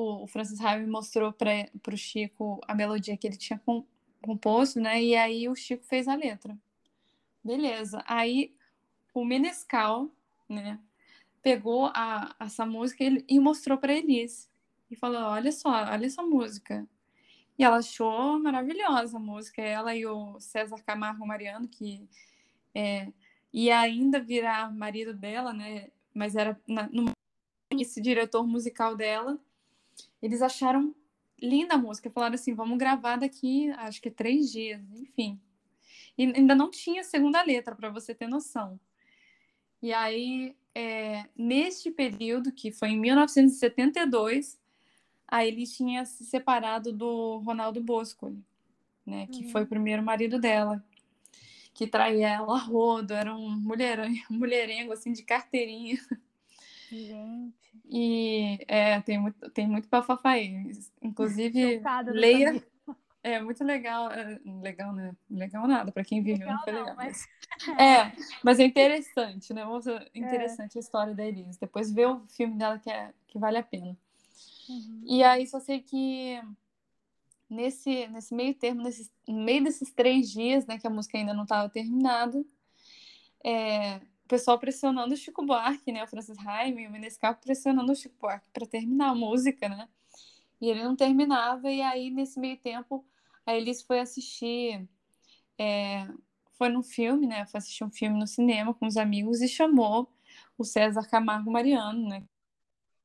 [0.00, 3.60] O, Francis Haim mostrou para o Chico a melodia que ele tinha
[4.22, 5.02] composto, né?
[5.02, 6.56] E aí o Chico fez a letra.
[7.42, 8.00] Beleza.
[8.06, 8.54] Aí
[9.12, 10.08] o Menescal,
[10.48, 10.78] né,
[11.42, 14.48] pegou a, essa música e, e mostrou para Elise.
[14.88, 16.86] E falou: Olha só, olha essa música.
[17.58, 19.60] E ela achou maravilhosa a música.
[19.60, 22.08] Ela e o César Camargo Mariano, que
[22.72, 23.12] é,
[23.52, 25.90] ia ainda virar marido dela, né?
[26.14, 27.10] Mas era na, no,
[27.76, 29.36] esse diretor musical dela.
[30.22, 30.94] Eles acharam
[31.40, 32.10] linda a música.
[32.10, 35.40] Falaram assim: vamos gravar daqui, acho que três dias, enfim.
[36.16, 38.78] E ainda não tinha segunda letra, para você ter noção.
[39.80, 44.58] E aí, é, neste período, que foi em 1972,
[45.26, 48.36] aí ele tinha se separado do Ronaldo Bosco,
[49.06, 49.50] né, que uhum.
[49.50, 50.84] foi o primeiro marido dela,
[51.72, 55.98] que traía ela a rodo, era um mulherengo, mulherengo assim, de carteirinha.
[56.90, 57.54] Gente.
[57.90, 60.72] E é, tem muito, tem muito bafafá aí.
[61.02, 62.62] Inclusive, leia,
[63.22, 65.14] é muito legal, é, legal, né?
[65.30, 66.88] Legal nada, para quem viveu não foi legal.
[66.88, 67.28] Não, mas...
[67.78, 69.62] É, mas é interessante, né?
[70.14, 70.18] É.
[70.18, 70.78] interessante é.
[70.78, 71.58] a história da Elise.
[71.60, 73.96] Depois vê o filme dela que, é, que vale a pena.
[74.68, 75.02] Uhum.
[75.04, 76.40] E aí só sei que
[77.48, 81.32] nesse, nesse meio termo, nesse, no meio desses três dias, né, que a música ainda
[81.32, 82.44] não estava terminada,
[83.44, 87.90] é, o pessoal pressionando o Chico Buarque, né, o Francis Haim e o Menescal pressionando
[87.90, 89.88] o Chico Buarque para terminar a música, né?
[90.60, 93.06] E ele não terminava, e aí nesse meio tempo
[93.46, 94.86] a Elis foi assistir,
[95.56, 96.06] é,
[96.58, 97.46] foi num filme, né?
[97.46, 100.12] Foi assistir um filme no cinema com os amigos e chamou
[100.58, 102.22] o César Camargo Mariano, né?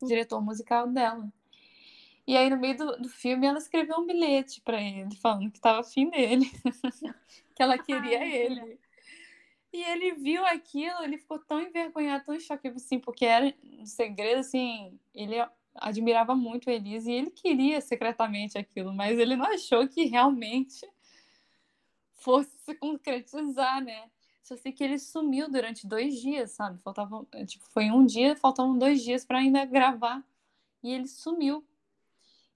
[0.01, 1.31] O diretor musical dela.
[2.27, 5.57] E aí, no meio do, do filme, ela escreveu um bilhete para ele, falando que
[5.57, 6.51] estava afim dele,
[7.55, 8.79] que ela queria Ai, ele.
[9.73, 14.39] E ele viu aquilo, ele ficou tão envergonhado, tão choque, assim, porque era um segredo,
[14.39, 15.35] assim, ele
[15.75, 20.87] admirava muito Elise e ele queria secretamente aquilo, mas ele não achou que realmente
[22.13, 24.09] fosse se concretizar, né?
[24.43, 26.79] Só sei que ele sumiu durante dois dias, sabe?
[26.83, 30.23] Faltavam, tipo, foi um dia, faltavam dois dias para ainda gravar
[30.83, 31.65] e ele sumiu.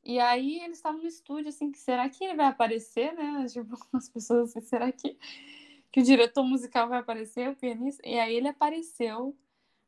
[0.03, 3.45] E aí eles estavam no estúdio, assim, que será que ele vai aparecer, né?
[3.47, 5.17] Tipo, as pessoas assim, será que,
[5.91, 8.01] que o diretor musical vai aparecer, o pianista?
[8.07, 9.35] E aí ele apareceu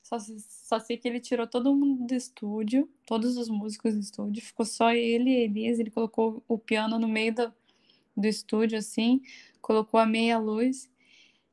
[0.02, 4.42] só, só sei que ele tirou todo mundo do estúdio, todos os músicos do estúdio,
[4.42, 5.82] ficou só ele e Elise.
[5.82, 7.54] Ele colocou o piano no meio do,
[8.18, 9.22] do estúdio, assim,
[9.62, 10.90] colocou a meia luz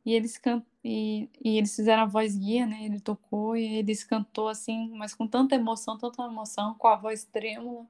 [0.04, 0.62] e eles can...
[0.84, 2.84] e, e eles fizeram a voz guia, né?
[2.84, 7.24] Ele tocou e eles cantou assim, mas com tanta emoção, tanta emoção, com a voz
[7.24, 7.86] trêmula.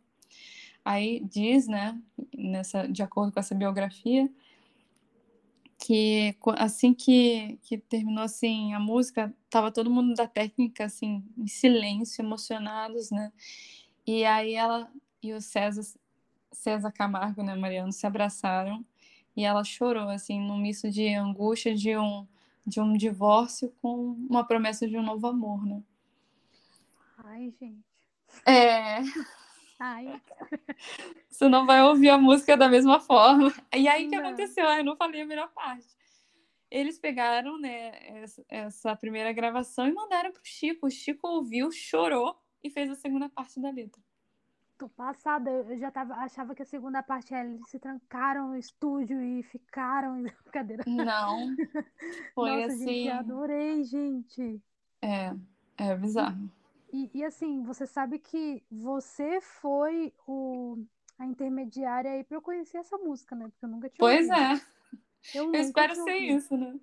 [0.84, 2.00] Aí diz, né,
[2.36, 4.30] nessa, de acordo com essa biografia,
[5.78, 11.46] que assim que, que terminou assim a música, tava todo mundo da técnica assim em
[11.46, 13.32] silêncio, emocionados, né?
[14.06, 14.90] E aí ela
[15.22, 15.82] e o César
[16.52, 18.84] César Camargo, né, Mariano, se abraçaram
[19.36, 22.26] e ela chorou assim, num misto de angústia de um
[22.66, 25.82] de um divórcio com uma promessa de um novo amor, né?
[27.18, 27.84] Ai, gente.
[28.44, 29.00] É.
[29.78, 30.20] Ai.
[31.28, 33.52] Você não vai ouvir a música da mesma forma.
[33.74, 34.66] E aí o que aconteceu?
[34.68, 35.86] Ah, Eu não falei a melhor parte.
[36.70, 37.92] Eles pegaram, né,
[38.48, 40.86] essa, primeira gravação e mandaram pro Chico.
[40.86, 44.02] O Chico ouviu, chorou e fez a segunda parte da letra.
[44.78, 48.56] Tô passada, eu já tava, achava que a segunda parte era eles se trancaram no
[48.56, 50.22] estúdio e ficaram.
[50.44, 50.84] Brincadeira.
[50.86, 51.54] Não.
[52.34, 52.86] Foi Nossa, assim.
[52.86, 54.60] gente, adorei, gente.
[55.00, 55.34] É,
[55.78, 56.50] é bizarro.
[56.96, 60.78] E, e assim, você sabe que você foi o,
[61.18, 63.48] a intermediária aí pra eu conhecer essa música, né?
[63.50, 64.40] Porque eu nunca tinha Pois ouvido.
[64.40, 64.54] é,
[65.34, 66.38] Eu eu espero ser ouvido.
[66.38, 66.80] isso, né?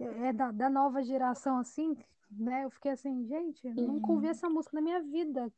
[0.00, 1.96] É da, da nova geração, assim,
[2.30, 2.64] né?
[2.64, 5.52] Eu fiquei assim, gente, eu nunca ouvi essa música na minha vida.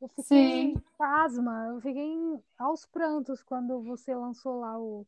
[0.00, 0.74] Eu fiquei Sim.
[0.96, 5.06] pasma, eu fiquei em- aos prantos quando você lançou lá o,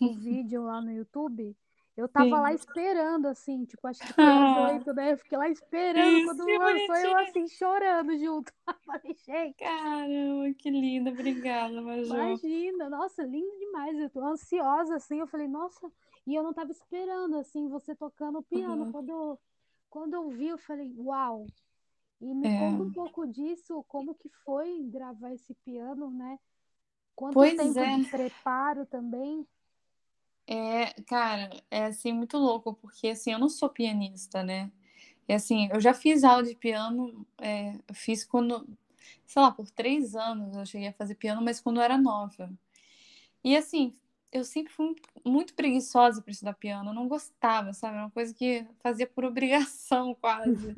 [0.00, 1.56] o vídeo lá no YouTube.
[2.00, 2.54] Eu tava lá Sim.
[2.54, 5.12] esperando, assim, tipo, acho que foi às Ah, oito, né?
[5.12, 8.50] Eu fiquei lá esperando isso, quando lançou, eu assim, chorando junto.
[8.86, 11.10] Falei, gente, Caramba, que linda.
[11.10, 12.16] Obrigada, Major.
[12.16, 13.98] imagina, nossa, lindo demais.
[13.98, 15.90] Eu tô ansiosa, assim, eu falei, nossa,
[16.26, 18.84] e eu não tava esperando, assim, você tocando o piano.
[18.84, 18.92] Uhum.
[18.92, 19.38] Quando, eu-
[19.90, 21.46] quando eu vi, eu falei, uau.
[22.20, 22.58] E me É.
[22.58, 26.38] conta um pouco disso, como que foi gravar esse piano, né?
[27.14, 27.98] Quanto Pois tempo é.
[27.98, 29.46] de preparo também?
[30.50, 34.70] É, cara, é assim muito louco, porque assim, eu não sou pianista, né?
[35.28, 38.66] E assim, eu já fiz aula de piano, é, fiz quando,
[39.26, 42.50] sei lá, por três anos eu cheguei a fazer piano, mas quando eu era nova.
[43.44, 43.94] E assim,
[44.32, 47.94] eu sempre fui muito, preguiçosa para estudar piano, eu não gostava, sabe?
[47.96, 50.76] Era uma coisa que fazia por obrigação quase.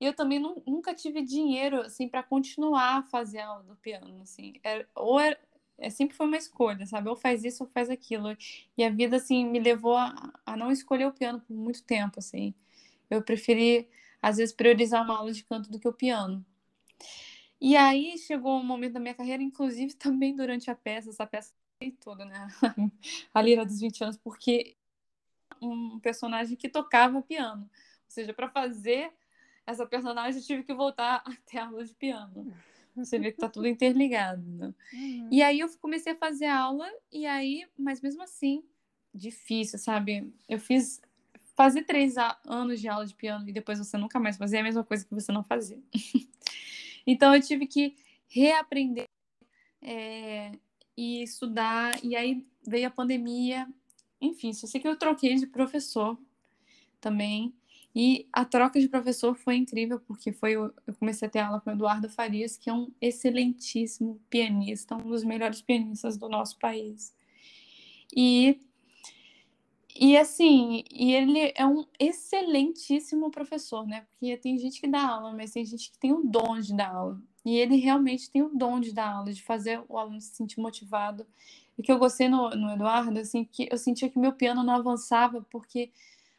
[0.00, 4.22] E eu também nu- nunca tive dinheiro, assim, para continuar a fazer aula do piano,
[4.22, 4.54] assim.
[4.62, 5.38] Era- ou era,
[5.80, 7.08] é, sempre foi uma escolha, sabe?
[7.08, 8.36] Ou faz isso ou faz aquilo.
[8.76, 12.18] E a vida, assim, me levou a, a não escolher o piano por muito tempo,
[12.18, 12.54] assim.
[13.08, 13.88] Eu preferi,
[14.20, 16.44] às vezes, priorizar uma aula de canto do que o piano.
[17.60, 21.52] E aí chegou um momento da minha carreira, inclusive também durante a peça, essa peça
[21.98, 22.48] toda, né?
[23.32, 24.76] A Lira dos 20 anos, porque
[25.62, 27.62] um personagem que tocava piano.
[27.62, 29.12] Ou seja, para fazer
[29.66, 32.54] essa personagem, eu tive que voltar até a aula de piano.
[33.04, 34.74] Você vê que tá tudo interligado, né?
[34.92, 35.28] Uhum.
[35.30, 38.62] E aí eu comecei a fazer aula, e aí, mas mesmo assim,
[39.14, 40.32] difícil, sabe?
[40.48, 41.00] Eu fiz
[41.56, 42.14] fazer três
[42.46, 45.14] anos de aula de piano e depois você nunca mais fazer a mesma coisa que
[45.14, 45.78] você não fazia.
[47.06, 47.96] então eu tive que
[48.28, 49.06] reaprender
[49.82, 50.52] é,
[50.96, 53.68] e estudar, e aí veio a pandemia.
[54.20, 56.18] Enfim, só sei que eu troquei de professor
[57.00, 57.54] também.
[57.94, 61.70] E a troca de professor foi incrível, porque foi eu comecei a ter aula com
[61.70, 67.12] o Eduardo Farias, que é um excelentíssimo pianista, um dos melhores pianistas do nosso país.
[68.14, 68.60] E,
[69.94, 74.06] e assim, e ele é um excelentíssimo professor, né?
[74.12, 76.94] Porque tem gente que dá aula, mas tem gente que tem o dom de dar
[76.94, 77.20] aula.
[77.44, 80.60] E ele realmente tem o dom de dar aula, de fazer o aluno se sentir
[80.60, 81.26] motivado.
[81.76, 84.74] E que eu gostei no, no Eduardo, assim, que eu sentia que meu piano não
[84.74, 85.90] avançava, porque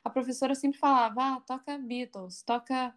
[0.04, 2.94] a professora sempre falava, ah, toca Beatles, toca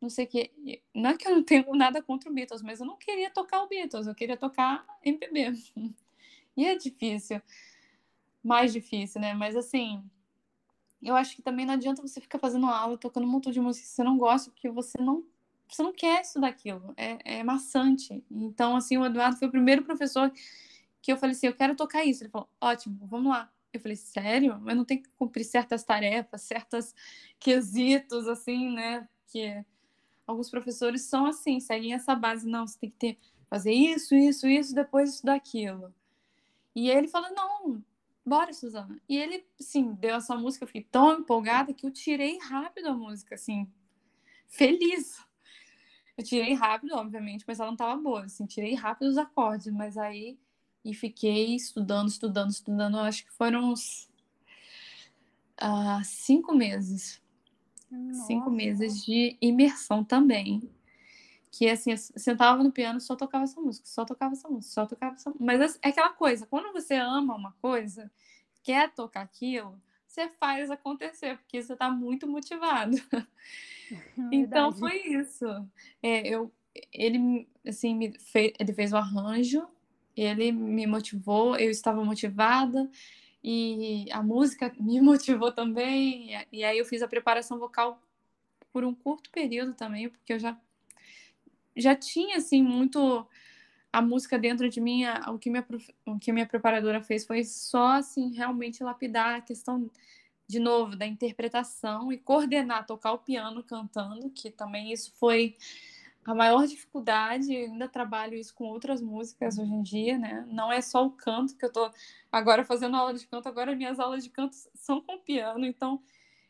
[0.00, 0.52] não sei o quê.
[0.64, 3.30] E Não é que eu não tenho nada contra o Beatles, mas eu não queria
[3.30, 5.52] tocar o Beatles, eu queria tocar MPB.
[6.58, 7.42] E é difícil,
[8.42, 9.34] mais difícil, né?
[9.34, 10.02] Mas assim,
[11.02, 13.86] eu acho que também não adianta você ficar fazendo aula, tocando um montão de música
[13.86, 15.24] que você não gosta, porque você não,
[15.68, 16.94] você não quer estudar aquilo.
[16.96, 18.24] É, é maçante.
[18.30, 20.32] Então, assim, o Eduardo foi o primeiro professor
[21.02, 22.22] que eu falei assim, eu quero tocar isso.
[22.24, 23.50] Ele falou, ótimo, vamos lá.
[23.76, 24.60] Eu falei, sério?
[24.66, 26.94] Eu não tenho que cumprir certas tarefas, certos
[27.38, 29.08] quesitos, assim, né?
[29.28, 29.64] Que
[30.26, 34.46] alguns professores são assim, seguem essa base, não, você tem que ter, fazer isso, isso,
[34.46, 35.94] isso, depois estudar aquilo.
[36.74, 37.82] E ele falou, não,
[38.24, 39.00] bora, Suzana.
[39.08, 42.92] E ele, assim, deu essa música, eu fiquei tão empolgada que eu tirei rápido a
[42.92, 43.70] música, assim,
[44.48, 45.24] feliz.
[46.16, 49.96] Eu tirei rápido, obviamente, mas ela não tava boa, assim, tirei rápido os acordes, mas
[49.96, 50.38] aí
[50.86, 54.08] e fiquei estudando, estudando, estudando, acho que foram uns
[55.56, 57.20] ah, cinco meses,
[58.26, 58.50] cinco Nossa.
[58.50, 60.70] meses de imersão também.
[61.50, 64.86] Que assim, eu sentava no piano, só tocava essa música, só tocava essa música, só
[64.86, 65.44] tocava essa música.
[65.44, 68.08] Mas é aquela coisa, quando você ama uma coisa,
[68.62, 72.96] quer tocar aquilo, você faz acontecer, porque você tá muito motivado.
[74.32, 74.80] Então Verdade.
[74.80, 75.46] foi isso.
[76.02, 76.52] É, eu,
[76.92, 79.64] ele assim me fez, ele fez o arranjo,
[80.16, 82.90] ele me motivou, eu estava motivada
[83.44, 86.30] E a música me motivou também.
[86.52, 88.02] E aí eu fiz a preparação vocal
[88.72, 90.58] por um curto período também, porque eu já
[91.76, 93.26] já tinha assim muito
[93.92, 95.66] a música dentro de mim, o que minha
[96.06, 99.90] o que minha preparadora fez foi só assim realmente lapidar a questão
[100.48, 105.56] de novo da interpretação e coordenar, tocar o piano cantando, que também isso foi
[106.32, 110.46] a maior dificuldade, ainda trabalho isso com outras músicas hoje em dia, né?
[110.48, 111.90] Não é só o canto que eu tô
[112.30, 116.00] agora fazendo aula de canto, agora minhas aulas de canto são com piano, então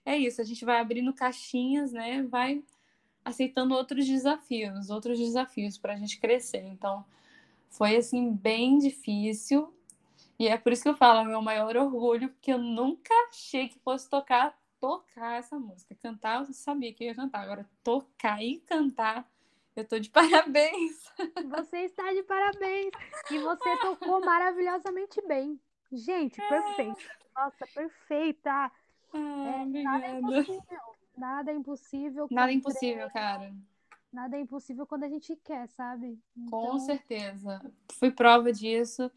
[0.05, 2.23] é isso, a gente vai abrindo caixinhas, né?
[2.23, 2.63] Vai
[3.25, 6.63] aceitando outros desafios, outros desafios para a gente crescer.
[6.63, 7.05] Então,
[7.69, 9.75] foi assim bem difícil.
[10.39, 13.69] E é por isso que eu falo, é meu maior orgulho, porque eu nunca achei
[13.69, 15.95] que fosse tocar, tocar essa música.
[15.97, 17.43] Cantar, eu sabia que ia cantar.
[17.43, 19.29] Agora, tocar e cantar,
[19.77, 21.05] eu tô de parabéns.
[21.49, 22.91] Você está de parabéns.
[23.31, 25.61] E você tocou maravilhosamente bem.
[25.93, 26.49] Gente, é.
[26.49, 27.11] perfeito.
[27.37, 28.51] Nossa, perfeita.
[28.51, 28.73] Ah,
[29.15, 30.81] é, nada é impossível.
[31.17, 32.29] Nada é impossível.
[32.31, 33.55] Nada é impossível, cara.
[34.13, 36.19] Nada é impossível quando a gente quer, sabe?
[36.37, 36.71] Então...
[36.71, 37.61] Com certeza.
[37.93, 39.11] Fui prova disso.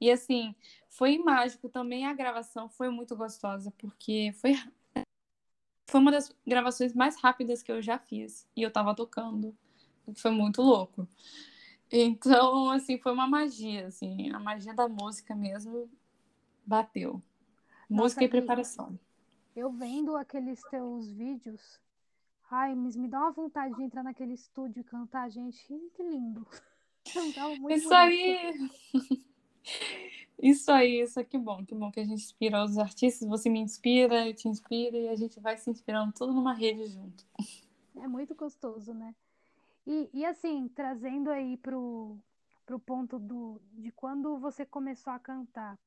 [0.00, 0.54] E assim,
[0.88, 2.06] foi mágico também.
[2.06, 4.54] A gravação foi muito gostosa, porque foi,
[5.88, 8.46] foi uma das gravações mais rápidas que eu já fiz.
[8.54, 9.56] E eu tava tocando.
[10.16, 11.06] Foi muito louco.
[11.90, 15.90] Então, assim, foi uma magia, assim, a magia da música mesmo
[16.64, 17.22] bateu.
[17.88, 18.98] Nossa, música e preparação.
[19.54, 21.78] Eu vendo aqueles teus vídeos,
[22.50, 25.62] ai, mas me dá uma vontade de entrar naquele estúdio e cantar, gente.
[25.94, 26.46] Que lindo.
[27.60, 27.94] Muito Isso bonito.
[27.94, 28.70] aí.
[30.42, 33.48] Isso aí, isso é que bom, que bom que a gente inspira os artistas, você
[33.48, 37.24] me inspira, eu te inspiro e a gente vai se inspirando tudo numa rede junto.
[37.94, 39.14] É muito gostoso, né?
[39.86, 42.18] E, e assim, trazendo aí pro,
[42.64, 45.78] pro ponto do, de quando você começou a cantar,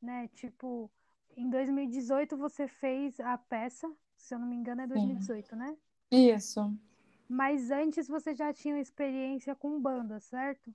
[0.00, 0.28] né?
[0.28, 0.90] Tipo,
[1.36, 5.56] em 2018 você fez a peça, se eu não me engano é 2018, Sim.
[5.56, 5.76] né?
[6.10, 6.72] Isso.
[7.28, 10.74] Mas antes você já tinha experiência com banda, certo?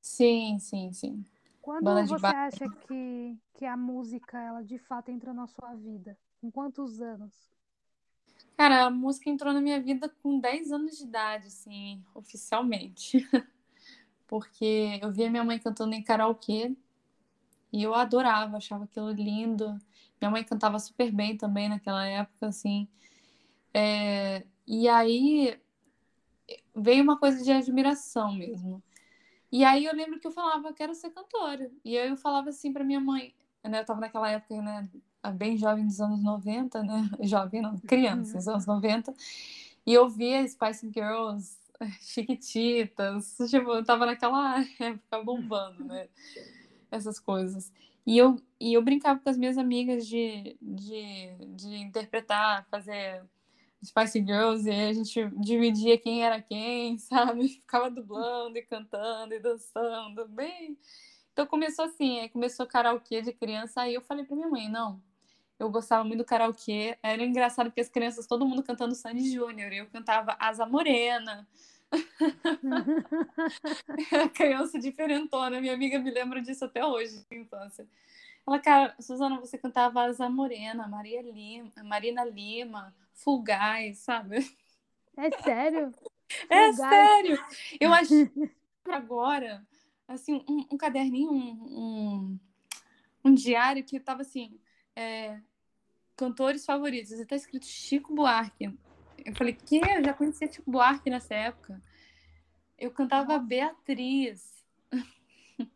[0.00, 1.24] Sim, sim, sim.
[1.60, 6.18] Quando banda você acha que, que a música, ela de fato entrou na sua vida?
[6.40, 7.49] Com quantos anos?
[8.60, 13.26] Cara, a música entrou na minha vida com 10 anos de idade, assim, oficialmente.
[14.28, 16.76] Porque eu via minha mãe cantando em karaokê
[17.72, 19.78] e eu adorava, achava aquilo lindo.
[20.20, 22.86] Minha mãe cantava super bem também naquela época, assim.
[23.72, 24.44] É...
[24.66, 25.58] E aí
[26.76, 28.82] veio uma coisa de admiração mesmo.
[29.50, 31.72] E aí eu lembro que eu falava, eu quero ser cantora.
[31.82, 33.34] E aí eu falava assim para minha mãe,
[33.64, 33.80] né?
[33.80, 34.86] Eu tava naquela época, né?
[35.28, 37.10] Bem jovem dos anos 90, né?
[37.22, 39.12] Jovem, não, criança, dos anos 90.
[39.86, 41.58] E eu via Spice Girls,
[42.00, 46.08] Chiquititas, tipo, eu tava naquela época bombando, né?
[46.90, 47.72] essas coisas.
[48.06, 53.22] E eu, e eu brincava com as minhas amigas de, de, de interpretar, fazer
[53.84, 57.48] Spice Girls, e a gente dividia quem era quem, sabe?
[57.48, 60.76] Ficava dublando e cantando e dançando, bem.
[61.32, 65.00] Então começou assim, aí começou karaokê de criança, aí eu falei pra minha mãe, não,
[65.60, 69.72] eu gostava muito do karaokê, era engraçado porque as crianças, todo mundo cantando Sandy Júnior,
[69.72, 71.46] eu cantava Asa Morena,
[74.24, 77.86] a criança diferentona, minha amiga me lembra disso até hoje, de infância.
[78.46, 84.38] Ela, cara, Suzana, você cantava Asa Morena, Maria Lima, Marina Lima, Fulgaz, sabe?
[85.16, 85.92] É sério?
[86.48, 87.44] É sério!
[87.78, 88.14] Eu acho
[88.86, 89.64] agora,
[90.08, 92.38] assim, um, um caderninho, um, um,
[93.24, 94.58] um, diário que tava assim,
[94.96, 95.38] é,
[96.20, 98.78] cantores favoritos, e tá escrito Chico Buarque.
[99.24, 99.78] Eu falei, que?
[99.78, 101.82] Eu já conhecia Chico Buarque nessa época.
[102.78, 103.38] Eu cantava.
[103.38, 104.62] Beatriz.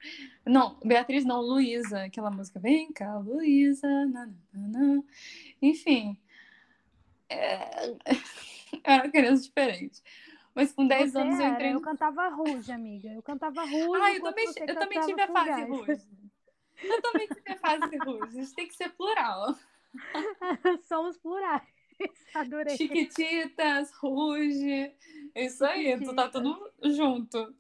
[0.47, 2.59] Não, Beatriz não, Luísa, aquela música.
[2.59, 3.89] Vem cá, Luísa.
[5.61, 6.19] Enfim.
[7.29, 7.95] É...
[8.83, 10.03] Era uma criança diferente.
[10.55, 11.75] Mas com 10 Você anos eu entrei.
[11.75, 13.11] Eu cantava Ruge, amiga.
[13.11, 14.03] Eu cantava Ruge.
[14.03, 16.03] Ah, eu também, eu também tive a fase Ruge.
[16.83, 18.39] Eu também tive a fase Ruge.
[18.39, 19.55] A gente tem que ser plural.
[20.89, 21.63] Somos plurais.
[22.35, 22.77] Adorei.
[22.77, 24.93] Chiquititas, Ruge.
[25.35, 27.55] Isso aí, tu tá tudo junto.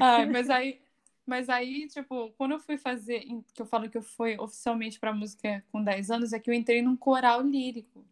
[0.00, 0.80] Ai, mas aí,
[1.24, 3.24] mas aí, tipo, quando eu fui fazer,
[3.54, 6.54] que eu falo que eu fui oficialmente pra música com 10 anos, é que eu
[6.54, 8.04] entrei num coral lírico.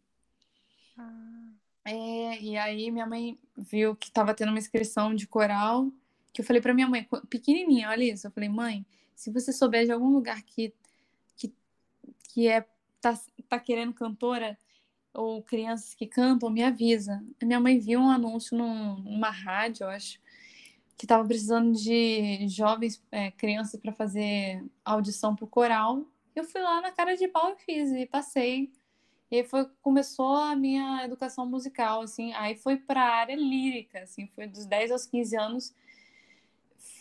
[0.96, 1.34] Ah.
[1.84, 5.92] É, e aí minha mãe viu que tava tendo uma inscrição de coral,
[6.32, 9.84] que eu falei pra minha mãe, pequenininha, olha isso, eu falei, mãe, se você souber
[9.84, 10.72] de algum lugar que,
[11.36, 11.52] que,
[12.32, 12.66] que é,
[13.04, 14.56] tá, tá querendo cantora,
[15.12, 17.22] ou crianças que cantam, me avisa.
[17.40, 20.18] A minha mãe viu um anúncio num, numa rádio, eu acho,
[20.96, 26.04] que estava precisando de jovens, é, crianças para fazer audição para o coral.
[26.34, 28.72] Eu fui lá na cara de pau e fiz, e passei.
[29.30, 34.26] E foi, começou a minha educação musical, assim, aí foi para a área lírica, assim,
[34.28, 35.74] foi dos 10 aos 15 anos,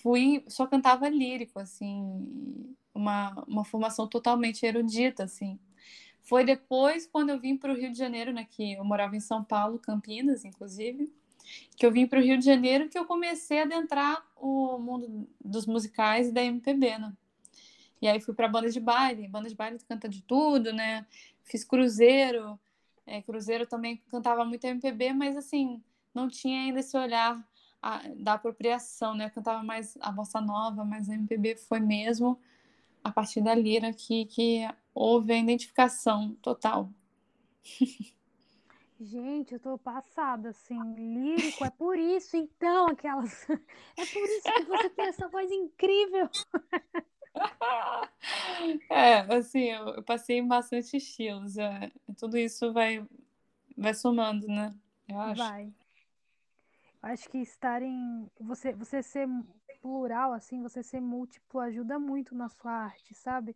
[0.02, 5.60] fui, só cantava lírico, assim, uma, uma formação totalmente erudita, assim.
[6.24, 9.20] Foi depois, quando eu vim para o Rio de Janeiro, né, que eu morava em
[9.20, 11.12] São Paulo, Campinas, inclusive,
[11.76, 15.28] que eu vim para o Rio de Janeiro que eu comecei a adentrar o mundo
[15.44, 17.14] dos musicais e da MPB, né?
[18.02, 21.06] E aí fui para bandas de baile, bandas de baile canta de tudo, né?
[21.44, 22.60] Fiz cruzeiro,
[23.06, 25.82] é, cruzeiro também cantava muito MPB, mas assim
[26.14, 27.42] não tinha ainda esse olhar
[27.82, 29.26] a, da apropriação, né?
[29.26, 32.40] Eu cantava mais a bossa nova, mas a MPB foi mesmo
[33.04, 36.90] a partir da lira que, que houve a identificação total.
[39.00, 43.46] Gente, eu tô passada, assim, lírico, é por isso, então, aquelas.
[43.98, 46.30] É por isso que você tem essa voz incrível.
[48.90, 51.58] É, assim, eu, passei em bastante estilos.
[51.58, 53.06] É, tudo isso vai,
[53.76, 54.74] vai somando, né?
[55.08, 55.42] Eu acho.
[55.42, 55.74] Vai.
[57.04, 58.30] Acho que estar em.
[58.40, 59.28] Você, você ser
[59.82, 63.56] plural, assim, você ser múltiplo ajuda muito na sua arte, sabe?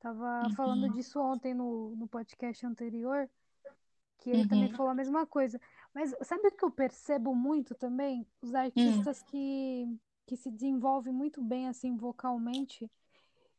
[0.00, 0.56] Tava Uhum.
[0.56, 3.30] falando disso ontem no, no podcast anterior,
[4.18, 4.76] que ele também Uhum.
[4.76, 5.60] falou a mesma coisa.
[5.94, 8.26] Mas sabe o que eu percebo muito também?
[8.42, 9.86] Os artistas que,
[10.26, 12.90] que se desenvolvem muito bem, assim, vocalmente,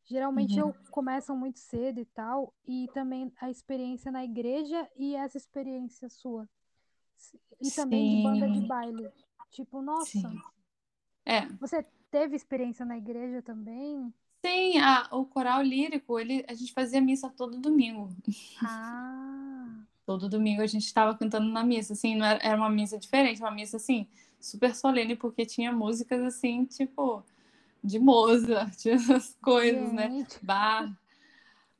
[0.06, 0.60] geralmente Uhum.
[0.60, 6.10] eu começam muito cedo e tal, e também a experiência na igreja e essa experiência
[6.10, 6.48] sua.
[7.62, 9.10] E também de banda de baile.
[9.52, 10.42] Tipo, nossa, sim.
[11.26, 14.14] É, você teve experiência na igreja também?
[14.46, 18.10] sim, a, o coral lírico, ele, a gente fazia missa todo domingo.
[18.62, 23.00] Ah, Todo domingo a gente estava cantando na missa, assim, não era, era uma missa
[23.00, 24.06] diferente, uma missa, assim,
[24.38, 27.24] super solene, porque tinha músicas, assim, tipo,
[27.82, 30.10] de Mozart, tinha essas coisas, né?
[30.10, 30.44] gente.
[30.44, 30.94] Bar.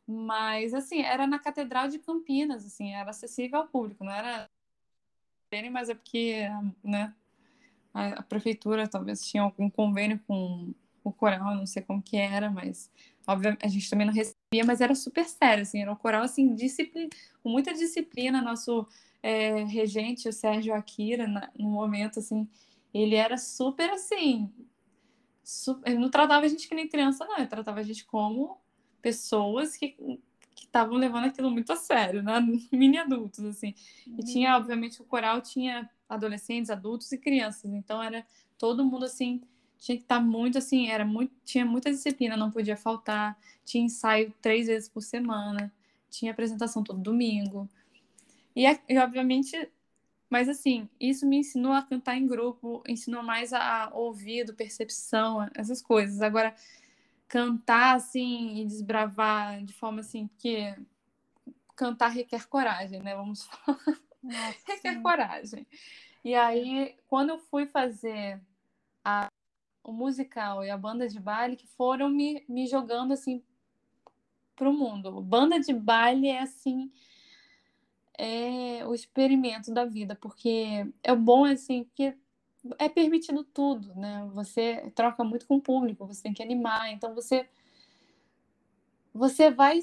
[0.08, 4.50] Mas, assim, era na Catedral de Campinas, assim, era acessível ao público, não era
[5.70, 6.48] mas é porque,
[6.84, 7.14] né,
[7.94, 10.74] a, a prefeitura talvez tinha algum convênio com
[11.04, 12.90] o coral, não sei como que era, mas
[13.28, 16.56] obviamente a gente também não recebia, mas era super sério, assim, era um coral assim,
[16.56, 17.10] disciplina,
[17.42, 18.88] com muita disciplina, nosso
[19.22, 22.48] é, regente, o Sérgio Akira, na, no momento, assim,
[22.94, 24.52] ele era super assim,
[25.44, 28.58] super, ele não tratava a gente que nem criança, não, ele tratava a gente como
[29.02, 29.96] pessoas que
[30.74, 32.40] estavam levando aquilo muito a sério, né?
[32.74, 33.76] Mini adultos, assim.
[34.18, 37.72] E tinha, obviamente, o coral tinha adolescentes, adultos e crianças.
[37.72, 38.26] Então era
[38.58, 39.42] todo mundo assim,
[39.78, 43.38] tinha que estar muito assim, era muito, tinha muita disciplina, não podia faltar.
[43.64, 45.72] Tinha ensaio três vezes por semana,
[46.10, 47.70] tinha apresentação todo domingo.
[48.56, 49.70] E, e obviamente,
[50.28, 55.84] mas assim, isso me ensinou a cantar em grupo, ensinou mais a ouvido, percepção, essas
[55.84, 56.22] coisas.
[56.22, 56.56] Agora,
[57.28, 60.76] cantar assim e desbravar de forma assim que
[61.76, 63.16] cantar requer coragem, né?
[63.16, 64.00] Vamos falar.
[64.22, 65.02] Nossa, requer sim.
[65.02, 65.68] coragem.
[66.24, 68.40] E aí, quando eu fui fazer
[69.04, 69.28] a,
[69.84, 73.44] o musical e a banda de baile, que foram me, me jogando assim
[74.56, 75.22] pro mundo.
[75.22, 76.92] Banda de baile é assim
[78.18, 82.16] é o experimento da vida, porque é bom assim que
[82.80, 84.30] é permitido tudo, né?
[84.34, 87.48] Você troca muito com o público, você tem que animar, então você
[89.14, 89.80] você vai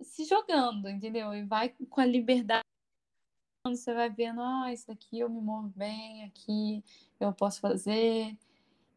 [0.00, 1.34] se jogando, entendeu?
[1.34, 2.64] E vai com a liberdade.
[3.66, 6.84] Você vai vendo, ah, isso daqui eu me movo bem, aqui
[7.18, 8.36] eu posso fazer.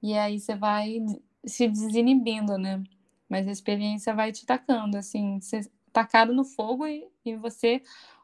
[0.01, 0.99] E aí você vai
[1.45, 2.83] se desinibindo, né?
[3.27, 7.81] Mas a experiência vai te tacando, assim, você tacado no fogo e, e você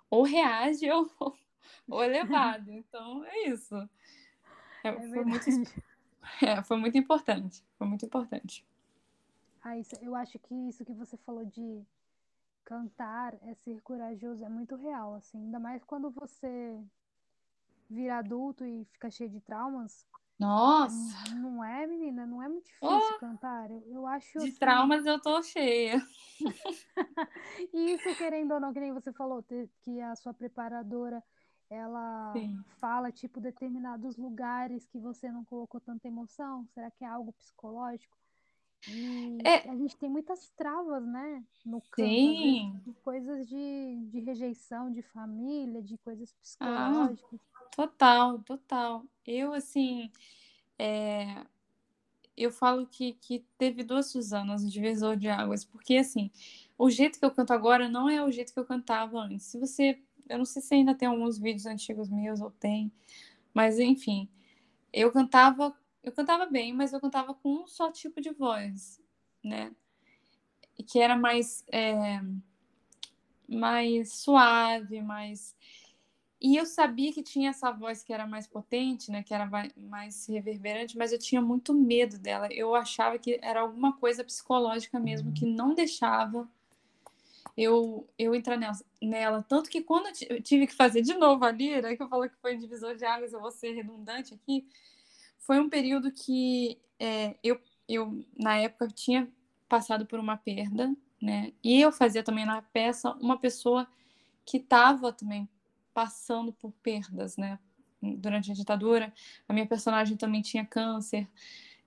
[0.09, 1.09] ou reage ou,
[1.89, 2.71] ou é levado.
[2.71, 3.75] Então é isso.
[4.85, 5.45] É, É foi, muito,
[6.43, 7.63] é, foi muito importante.
[7.77, 8.65] Foi muito importante.
[9.61, 11.83] Ah, isso, eu acho que isso que você falou de
[12.65, 15.37] cantar é ser corajoso é muito real, assim.
[15.39, 16.79] Ainda mais quando você
[17.89, 20.05] vira adulto e fica cheio de traumas.
[20.39, 22.25] Nossa, Não é, menina?
[22.25, 23.19] Não é muito difícil Oh!
[23.19, 23.69] cantar.
[23.71, 24.59] Eu, eu acho de assim.
[24.59, 26.01] traumas eu tô cheia.
[27.73, 31.23] E isso, querendo ou não, que nem você falou, que a sua preparadora,
[31.69, 32.63] ela Sim.
[32.79, 36.67] fala, tipo, determinados lugares que você não colocou tanta emoção.
[36.73, 38.15] Será que é algo psicológico?
[38.87, 39.67] E É.
[39.69, 45.01] a gente tem muitas travas, né, no vezes, Sim, de coisas de, de rejeição de
[45.01, 47.09] família, de coisas Ah.
[47.09, 47.39] psicológicas.
[47.75, 49.03] total, total.
[49.25, 50.11] Eu, assim,
[50.77, 51.45] é,
[52.37, 56.29] eu falo que, que teve duas Suzanas, um divisor de águas, porque, assim,
[56.77, 59.45] o jeito que eu canto agora não é o jeito que eu cantava antes.
[59.47, 59.99] Se você,
[60.29, 62.91] eu não sei se ainda tem alguns vídeos antigos meus ou tem,
[63.53, 64.29] mas, enfim,
[64.91, 69.01] eu cantava, eu cantava bem, mas eu cantava com um só tipo de voz,
[69.43, 69.71] né?
[70.83, 72.21] que era mais, é,
[73.47, 75.55] mais suave, mais.
[76.41, 79.23] E eu sabia que tinha essa voz que era mais potente, né?
[79.23, 82.47] Que era mais reverberante, mas eu tinha muito medo dela.
[82.51, 86.47] Eu achava que era alguma coisa psicológica mesmo que não deixava
[87.57, 89.45] eu, eu entrar nela, nela.
[89.47, 92.35] Tanto que quando eu tive que fazer de novo a lira, que eu falo que
[92.41, 94.67] foi divisor de águas, eu vou ser redundante aqui,
[95.39, 99.31] foi um período que é, eu, eu, na época, tinha
[99.69, 101.53] passado por uma perda, né?
[101.63, 103.87] E eu fazia também na peça uma pessoa
[104.45, 105.47] que estava também
[105.93, 107.57] passando por perdas, né?
[108.01, 109.13] Durante a ditadura,
[109.47, 111.27] a minha personagem também tinha câncer.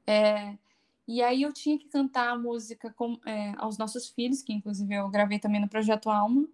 [0.06, 0.56] É,
[1.08, 4.94] e aí eu tinha que cantar a música com, é, aos nossos filhos, que inclusive
[4.94, 6.46] eu gravei também no Projeto Alma.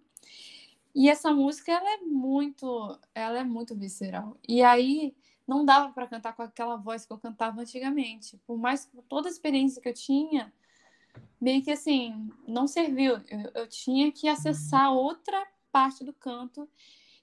[0.94, 4.38] E essa música ela é muito, ela é muito visceral.
[4.48, 5.12] E aí
[5.44, 8.40] não dava para cantar com aquela voz que eu cantava antigamente.
[8.46, 10.52] Por mais toda a experiência que eu tinha,
[11.40, 13.14] meio que assim, não serviu.
[13.28, 16.68] Eu, eu tinha que acessar outra parte do canto.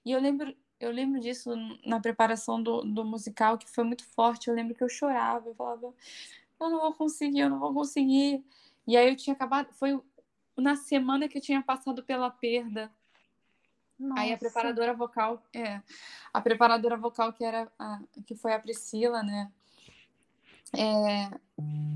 [0.03, 1.51] E eu lembro, eu lembro disso
[1.85, 4.49] na preparação do, do musical, que foi muito forte.
[4.49, 5.93] Eu lembro que eu chorava, eu falava,
[6.65, 8.43] eu não vou conseguir, eu não vou conseguir.
[8.87, 9.99] E aí eu tinha acabado, foi
[10.57, 12.91] na semana que eu tinha passado pela perda.
[13.97, 14.21] Nossa.
[14.21, 15.81] Aí a preparadora vocal, é,
[16.33, 19.51] a preparadora vocal que era a, que foi a Priscila, né?
[20.75, 21.29] É...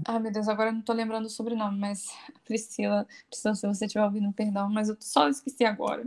[0.07, 2.03] Ai, meu Deus, agora eu não tô lembrando o sobrenome, mas
[2.43, 6.05] Priscila, Priscila, se você estiver ouvindo, perdão, mas eu só esqueci agora.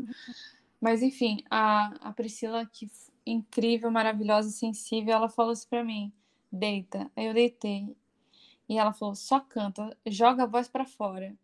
[0.80, 2.88] Mas enfim, a, a Priscila, que
[3.26, 6.12] incrível, maravilhosa, sensível, ela falou assim pra mim:
[6.52, 7.10] deita.
[7.16, 7.96] Aí eu deitei.
[8.68, 11.36] E ela falou: só canta, joga a voz para fora.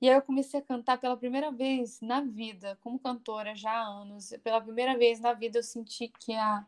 [0.00, 3.86] E aí eu comecei a cantar pela primeira vez na vida, como cantora já há
[3.86, 4.34] anos.
[4.42, 6.66] Pela primeira vez na vida eu senti que a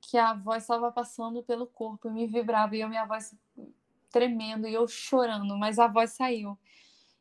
[0.00, 3.34] que a voz estava passando pelo corpo, eu me vibrava e a minha voz
[4.10, 6.58] tremendo e eu chorando, mas a voz saiu.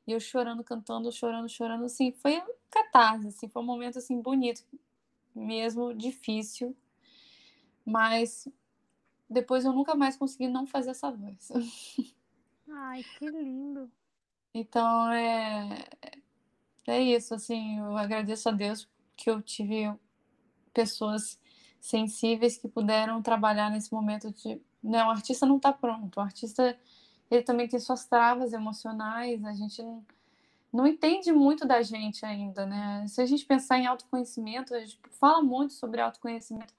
[0.07, 4.63] E eu chorando, cantando, chorando, chorando, assim, foi catarse, assim, foi um momento assim bonito,
[5.35, 6.75] mesmo difícil,
[7.85, 8.47] mas
[9.29, 11.49] depois eu nunca mais consegui não fazer essa voz.
[12.69, 13.91] Ai, que lindo.
[14.53, 15.87] Então é
[16.87, 19.93] é isso, assim, eu agradeço a Deus que eu tive
[20.73, 21.39] pessoas
[21.79, 26.77] sensíveis que puderam trabalhar nesse momento de, né, o artista não está pronto, o artista
[27.29, 30.05] ele também tem suas travas emocionais, a gente não,
[30.73, 33.05] não entende muito da gente ainda, né?
[33.07, 36.73] Se a gente pensar em autoconhecimento, a gente fala muito sobre autoconhecimento,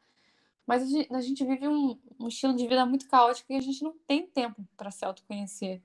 [0.71, 3.61] mas a gente, a gente vive um, um, estilo de vida muito caótico e a
[3.61, 5.83] gente não tem tempo para se autoconhecer.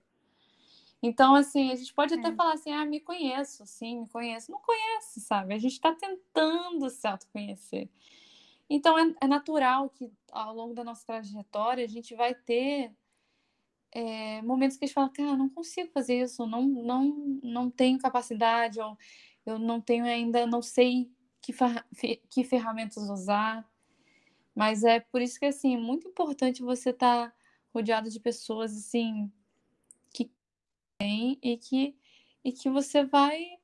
[1.01, 2.35] Então, assim, a gente pode até é.
[2.35, 4.51] falar assim, ah, me conheço, sim, me conheço.
[4.51, 5.55] Não conhece, sabe?
[5.55, 7.89] A gente está tentando se autoconhecer.
[8.69, 12.91] Então, é, é, natural que ao longo da nossa trajetória a gente vai ter
[13.91, 17.97] é, momentos que a gente fala, cara, não consigo fazer isso, não, não, não tenho
[17.97, 18.95] capacidade, ou
[19.47, 21.11] eu não tenho ainda, não sei
[21.41, 21.51] que,
[22.29, 23.67] que ferramentas usar.
[24.55, 27.35] Mas é por isso que assim, é muito importante você estar tá
[27.73, 29.31] rodeado de pessoas assim
[30.13, 30.31] que
[30.97, 31.95] tem e que
[32.43, 33.57] e que você vai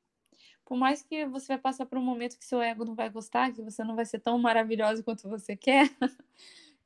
[0.65, 3.51] por mais que você vai passar por um momento que seu ego não vai gostar,
[3.51, 5.89] que você não vai ser tão maravilhosa quanto você quer,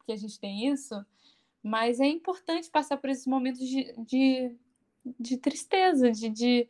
[0.06, 1.06] que a gente tem isso,
[1.62, 4.56] mas é importante passar por esses momentos de, de,
[5.20, 6.70] de tristeza, de, de,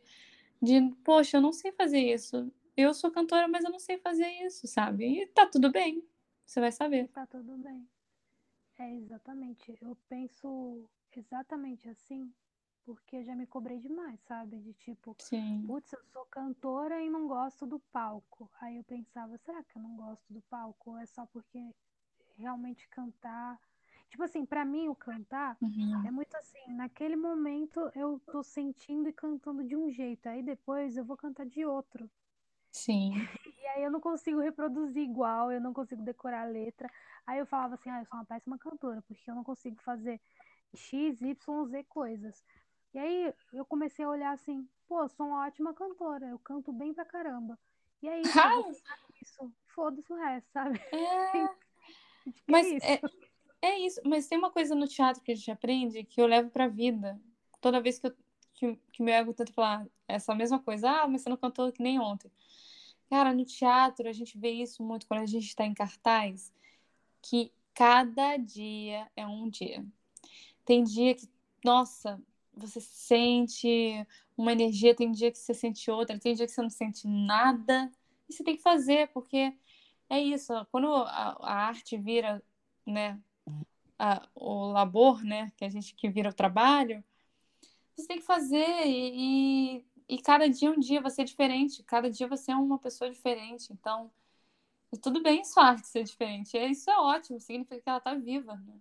[0.60, 2.52] de, poxa, eu não sei fazer isso.
[2.76, 5.22] Eu sou cantora, mas eu não sei fazer isso, sabe?
[5.22, 6.02] E tá tudo bem.
[6.46, 7.08] Você vai saber.
[7.08, 7.86] Tá tudo bem.
[8.78, 9.76] É, exatamente.
[9.80, 12.32] Eu penso exatamente assim,
[12.84, 14.60] porque eu já me cobrei demais, sabe?
[14.60, 15.64] De tipo, Sim.
[15.66, 18.50] putz, eu sou cantora e não gosto do palco.
[18.60, 20.92] Aí eu pensava, será que eu não gosto do palco?
[20.92, 21.74] Ou é só porque
[22.36, 23.58] realmente cantar.
[24.08, 26.06] Tipo assim, para mim o cantar uhum.
[26.06, 30.96] é muito assim, naquele momento eu tô sentindo e cantando de um jeito, aí depois
[30.96, 32.08] eu vou cantar de outro.
[32.76, 33.26] Sim.
[33.62, 36.90] E aí eu não consigo reproduzir igual, eu não consigo decorar a letra.
[37.26, 40.20] Aí eu falava assim, ah, eu sou uma péssima cantora, porque eu não consigo fazer
[40.74, 42.44] X, Y, Z coisas.
[42.92, 46.70] E aí eu comecei a olhar assim, pô, eu sou uma ótima cantora, eu canto
[46.70, 47.58] bem pra caramba.
[48.02, 48.22] E aí
[49.22, 50.78] isso, foda-se o resto, sabe?
[50.92, 51.66] É...
[52.46, 53.00] Mas é, é,
[53.62, 56.50] é, isso, mas tem uma coisa no teatro que a gente aprende que eu levo
[56.50, 57.20] pra vida.
[57.60, 58.16] Toda vez que, eu,
[58.52, 61.80] que, que meu ego tenta falar essa mesma coisa, ah, mas você não cantou que
[61.80, 62.30] nem ontem.
[63.08, 66.52] Cara, no teatro a gente vê isso muito quando a gente está em cartaz,
[67.22, 69.84] que cada dia é um dia.
[70.64, 71.28] Tem dia que,
[71.64, 72.20] nossa,
[72.52, 76.70] você sente uma energia, tem dia que você sente outra, tem dia que você não
[76.70, 77.90] sente nada,
[78.28, 79.52] e você tem que fazer, porque
[80.08, 82.42] é isso, quando a, a arte vira,
[82.84, 83.20] né,
[83.98, 87.04] a, o labor, né, que a gente que vira o trabalho,
[87.94, 91.82] você tem que fazer e, e e cada dia é um dia, você é diferente,
[91.82, 93.72] cada dia você é uma pessoa diferente.
[93.72, 94.10] Então,
[95.02, 96.56] tudo bem sua arte ser diferente.
[96.56, 98.74] Isso é ótimo, significa que ela tá viva, né?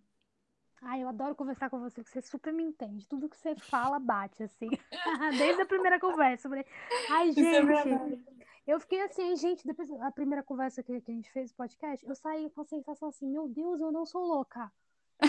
[0.82, 3.08] Ai, eu adoro conversar com você, que você super me entende.
[3.08, 4.70] Tudo que você fala bate, assim.
[5.38, 6.48] Desde a primeira conversa.
[6.48, 6.66] Eu falei,
[7.10, 8.24] ai, é gente.
[8.68, 12.06] Eu fiquei assim, gente, depois da primeira conversa que, que a gente fez no podcast,
[12.06, 14.72] eu saí com a sensação assim, meu Deus, eu não sou louca.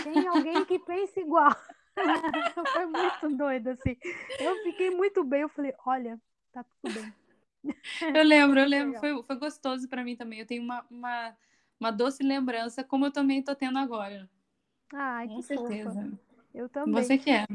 [0.03, 1.55] Tem alguém que pensa igual.
[2.71, 3.97] Foi muito doido, assim.
[4.37, 6.19] Eu fiquei muito bem, eu falei, olha,
[6.51, 7.15] tá tudo bem.
[8.13, 10.39] Eu lembro, eu lembro, foi, foi gostoso pra mim também.
[10.39, 11.37] Eu tenho uma, uma,
[11.79, 14.29] uma doce lembrança, como eu também tô tendo agora.
[14.93, 15.97] Ai, Com que fofa.
[15.97, 16.11] certeza.
[16.53, 17.13] Eu também.
[17.13, 17.45] Você que é.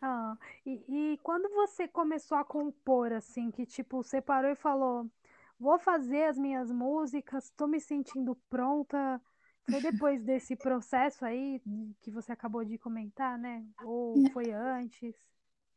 [0.00, 5.10] Ah, e, e quando você começou a compor, assim, que tipo, você parou e falou,
[5.58, 9.20] vou fazer as minhas músicas, tô me sentindo pronta.
[9.70, 11.60] Foi depois desse processo aí
[12.02, 13.64] que você acabou de comentar, né?
[13.80, 15.14] Ou foi antes?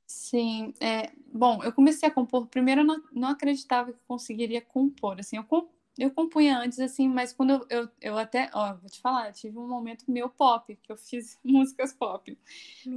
[0.07, 5.19] Sim, é, bom, eu comecei a compor, primeiro eu não, não acreditava que conseguiria compor,
[5.19, 5.69] assim, eu, com-
[5.99, 9.33] eu compunha antes, assim, mas quando eu, eu, eu até, ó, vou te falar, eu
[9.33, 12.35] tive um momento meu pop, que eu fiz músicas pop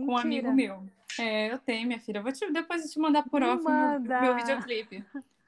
[0.01, 0.53] com um amigo Mentira.
[0.53, 0.87] meu.
[1.19, 3.73] É, eu tenho, minha filha, eu vou te, depois eu te mandar por off o
[3.73, 4.19] meu, manda.
[4.19, 5.05] meu videoclipe.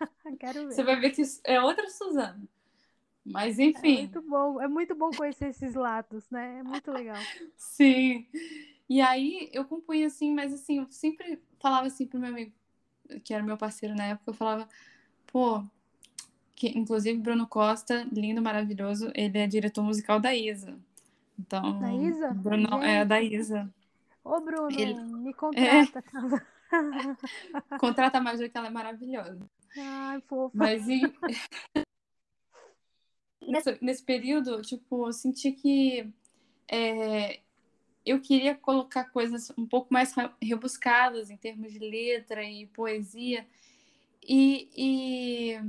[0.38, 0.84] Quero Você ver.
[0.84, 2.42] vai ver que é outra Suzana.
[3.24, 6.58] Mas É enfim, muito bom, é muito bom conhecer esses lados, né?
[6.58, 7.18] É muito legal.
[7.56, 8.26] sim.
[8.88, 12.52] E aí eu compunha assim, mas assim, eu sempre falava assim pro meu amigo,
[13.24, 14.68] que era meu parceiro na época, eu falava,
[15.26, 15.64] pô,
[16.54, 20.76] que inclusive Bruno Costa, lindo, maravilhoso, ele é diretor musical da Isa.
[21.38, 22.30] Então, Da Isa?
[22.34, 23.20] Bruno é da.
[23.22, 23.68] Isa.
[24.24, 26.02] Ô, Bruno, Ele- me É, contrata.
[27.78, 29.38] contrata mais que ela é maravilhosa.
[29.76, 30.54] Ai, fofa.
[30.54, 31.12] Mas e...
[33.80, 36.08] nesse, período, tipo, eu senti que
[36.68, 37.40] é,
[38.04, 43.46] eu queria colocar coisas um pouco mais rebuscadas em termos de letra e poesia.
[44.26, 45.60] E, e,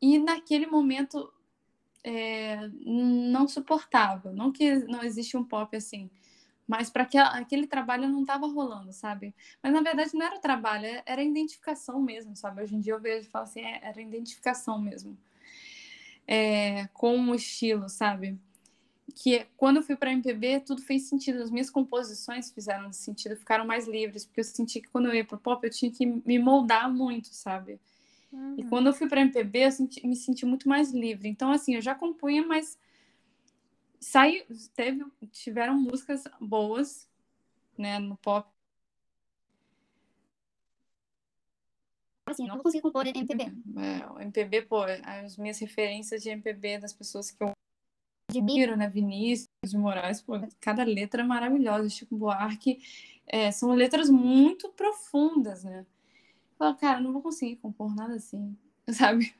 [0.00, 1.32] e naquele momento
[2.04, 4.32] é, não suportava.
[4.32, 6.10] Não que não existe um pop assim,
[6.66, 9.34] mas para aquele trabalho não estava rolando, sabe?
[9.62, 12.62] Mas na verdade não era o trabalho, é- era identificação mesmo, sabe?
[12.62, 15.16] Hoje em dia eu vejo e falo assim, é, era identificação mesmo.
[16.32, 18.38] É, com o estilo, sabe?
[19.16, 21.42] Que quando eu fui para MPB, tudo fez sentido.
[21.42, 25.24] As minhas composições fizeram sentido, ficaram mais livres, porque eu senti que quando eu ia
[25.24, 27.80] pro pop, eu tinha que me moldar muito, sabe?
[28.56, 28.68] E Uhum.
[28.70, 31.28] quando eu fui para MPB, eu senti- me senti muito mais livre.
[31.28, 32.78] Então, assim, eu já compunha, mas
[33.98, 37.08] saiu, teve, tiveram músicas boas,
[37.76, 38.48] né, no pop.
[42.32, 43.44] Assim, eu não consegui compor MPB.
[43.44, 47.52] É, o MPB, pô, as minhas referências de MPB das pessoas que eu
[48.30, 51.88] admiro, né, Vinícius de Moraes, pô, cada letra é maravilhosa.
[51.88, 52.80] Chico Buarque,
[53.26, 55.80] é, são letras muito profundas, né?
[55.80, 58.56] Eu falo, cara, não vou conseguir compor nada assim,
[58.88, 59.34] sabe?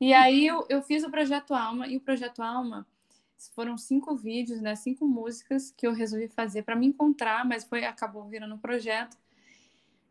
[0.00, 2.86] E aí eu, eu fiz o Projeto Alma, e o Projeto Alma
[3.54, 7.84] foram cinco vídeos, né, cinco músicas que eu resolvi fazer para me encontrar, mas foi
[7.84, 9.16] acabou virando um projeto.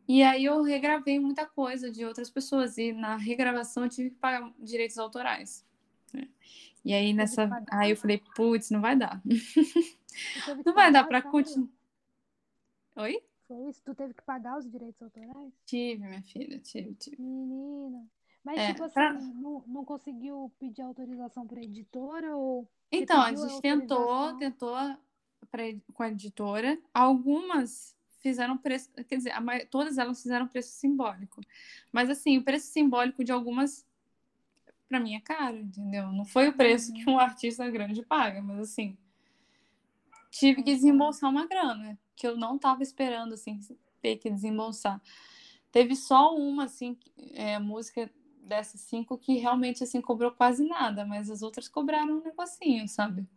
[0.08, 4.18] E aí eu regravei muita coisa de outras pessoas, e na regravação eu tive que
[4.18, 5.66] pagar direitos autorais.
[6.14, 6.28] né?
[6.84, 7.48] E aí nessa.
[7.72, 9.22] Aí eu falei, putz, não vai dar.
[10.66, 11.70] Não vai dar para continuar.
[12.98, 13.22] Oi?
[13.48, 13.82] Foi isso?
[13.86, 15.54] Tu teve que pagar os direitos autorais?
[15.66, 17.16] Tive, minha filha, tive, tive.
[17.22, 18.06] Menina.
[18.44, 23.34] Mas, É, tipo assim, pra- não, não conseguiu pedir autorização pra editora ou Então, a
[23.34, 24.76] gente tentou, tentou
[25.50, 26.78] pra, com a editora.
[26.94, 31.42] Algumas fizeram preço, quer dizer, a todas elas fizeram preço simbólico.
[31.92, 33.86] Mas assim, o preço simbólico de algumas,
[34.88, 36.12] pra mim, é caro, entendeu?
[36.12, 38.98] Não foi o preço que um artista grande paga, mas assim,
[40.30, 43.60] tive que desembolsar uma grana, que eu não tava esperando, assim,
[44.02, 45.02] ter que desembolsar.
[45.72, 46.98] Teve só uma, assim,
[47.34, 48.10] é, música
[48.44, 53.28] dessas cinco que realmente, assim, cobrou quase nada, mas as outras cobraram um negocinho, sabe?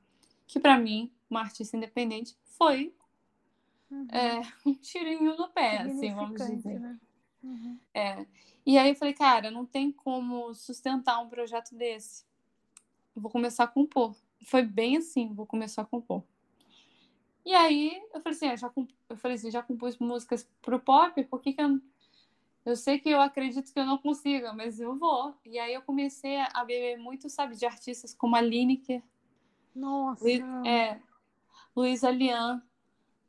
[0.47, 2.95] Que pra mim, uma artista independente, foi
[3.95, 4.09] Uhum.
[4.11, 6.81] é, um tirinho no pé, assim, vamos dizer.
[6.81, 6.99] né?
[7.43, 7.79] Uhum.
[7.93, 8.27] É.
[8.67, 12.25] E aí eu falei, cara, não tem como sustentar um projeto desse.
[13.15, 14.17] Eu vou começar a compor.
[14.47, 16.23] Foi bem assim, vou começar a compor.
[17.45, 20.81] E aí eu falei assim, ah, já, comp- eu falei assim, já compus músicas pro
[20.81, 21.81] pop, por que que eu...
[22.65, 25.35] Eu sei que eu acredito que eu não consiga, mas eu vou.
[25.45, 29.03] E aí eu comecei a beber muito, sabe, de artistas como a Lineker,
[29.75, 30.99] Nossa, Luiz, é,
[31.77, 32.63] Luísa Lian.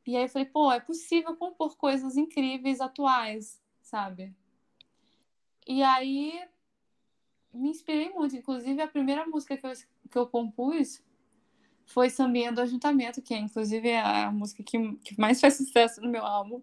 [0.06, 4.32] E aí eu falei, pô, é possível compor coisas incríveis, atuais, sabe?
[5.66, 6.48] E aí
[7.52, 8.36] me inspirei muito.
[8.36, 9.72] Inclusive, a primeira música que eu,
[10.10, 11.02] que eu compus
[11.86, 16.00] foi Sambinha do Ajuntamento, que é inclusive é a música que, que mais faz sucesso
[16.00, 16.62] no meu álbum.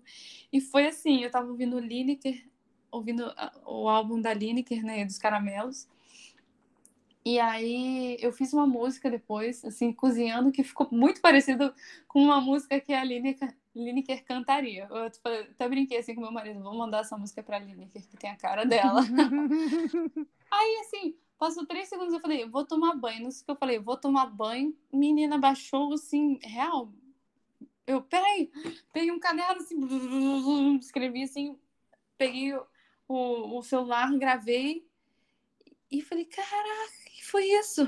[0.51, 2.45] E foi assim, eu tava ouvindo Lineker
[2.91, 5.87] ouvindo a- o álbum da Lineker, né, dos Caramelos.
[7.25, 11.73] E aí eu fiz uma música depois, assim, cozinhando, que ficou muito parecido
[12.07, 14.87] com uma música que a Lineker, Lineker cantaria.
[14.91, 18.17] Eu tipo, até brinquei assim com meu marido, vou mandar essa música pra Lineker, que
[18.17, 19.01] tem a cara dela.
[20.51, 23.23] Aí, assim, passou três segundos, eu falei, vou tomar banho.
[23.23, 24.75] Não sei o que eu falei, vou tomar banho.
[24.91, 26.91] Menina baixou, assim, real.
[27.87, 28.51] Eu, peraí,
[28.91, 31.57] peguei um caderno, assim, escrevi assim,
[32.17, 32.53] peguei
[33.07, 34.85] o, o celular, gravei
[35.93, 37.87] e falei, caraca, que foi isso?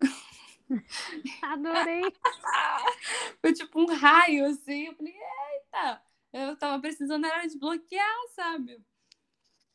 [1.42, 2.02] Adorei.
[3.40, 4.86] Foi tipo um raio, assim.
[4.86, 6.02] Eu falei, eita!
[6.32, 8.80] Eu tava precisando era desbloquear, sabe?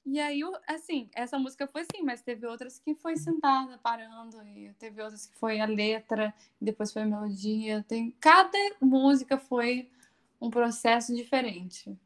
[0.05, 4.73] E aí, assim, essa música foi assim, mas teve outras que foi sentada, parando, e
[4.73, 7.83] teve outras que foi a letra, e depois foi a melodia.
[7.87, 8.11] Tem...
[8.19, 9.89] Cada música foi
[10.41, 11.97] um processo diferente.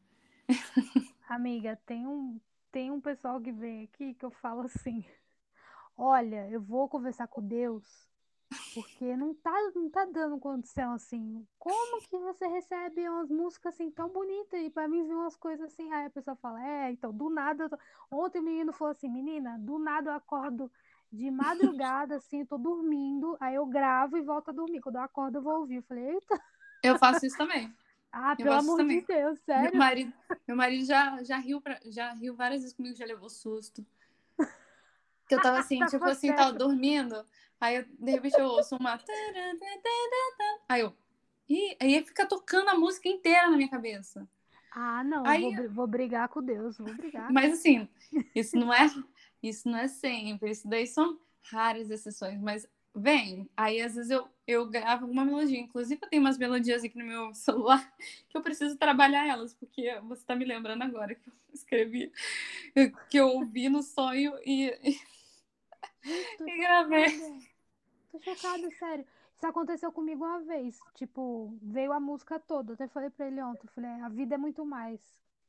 [1.28, 5.04] Amiga, tem um, tem um pessoal que vem aqui que eu falo assim:
[5.98, 8.08] Olha, eu vou conversar com Deus,
[8.74, 11.46] porque não tá, não tá dando condição assim.
[11.58, 15.66] Como que você recebe umas músicas assim tão bonitas e pra mim vem umas coisas
[15.72, 15.92] assim?
[15.92, 17.68] Aí a pessoa fala: É, então do nada.
[17.68, 17.78] tô-"
[18.10, 20.70] Ontem o menino falou assim: Menina, do nada eu acordo
[21.12, 24.80] de madrugada, assim, eu tô dormindo, aí eu gravo e volto a dormir.
[24.82, 25.76] Quando eu acordo, eu vou ouvir.
[25.76, 26.40] Eu falei: Eita,
[26.82, 27.74] Eu faço isso também.
[28.12, 29.02] ah, Eu pelo amor de também.
[29.02, 29.74] Deus, Meu sério?
[29.74, 30.12] marido,
[30.46, 33.84] meu marido já, já, riu pra- já riu várias vezes comigo, já levou susto.
[35.28, 37.24] Que eu tava assim, tipo assim, tava dormindo,
[37.60, 38.98] aí eu, de repente eu ouço uma.
[40.68, 40.94] Aí eu.
[41.48, 44.28] Ih, aí fica tocando a música inteira na minha cabeça.
[44.70, 47.32] Ah, não, Aí- vou, vou brigar com Deus, vou brigar.
[47.32, 47.88] Mas assim,
[48.34, 48.86] isso não é,
[49.42, 51.18] isso não é sempre, isso daí são
[51.50, 53.48] raras exceções, mas vem.
[53.56, 57.04] Aí às vezes eu, eu gravo alguma melodia, inclusive eu tenho umas melodias aqui no
[57.04, 57.90] meu celular
[58.28, 62.12] que eu preciso trabalhar elas, porque você tá me lembrando agora que eu escrevi,
[63.08, 65.00] que eu ouvi no sonho e, e,
[66.04, 67.48] Gente, tô e gravei.
[68.10, 69.06] Tô chocada, sério.
[69.36, 70.78] Isso aconteceu comigo uma vez.
[70.94, 72.72] Tipo, veio a música toda.
[72.72, 73.66] Eu até falei pra ele ontem.
[73.66, 75.00] eu Falei, a vida é muito mais.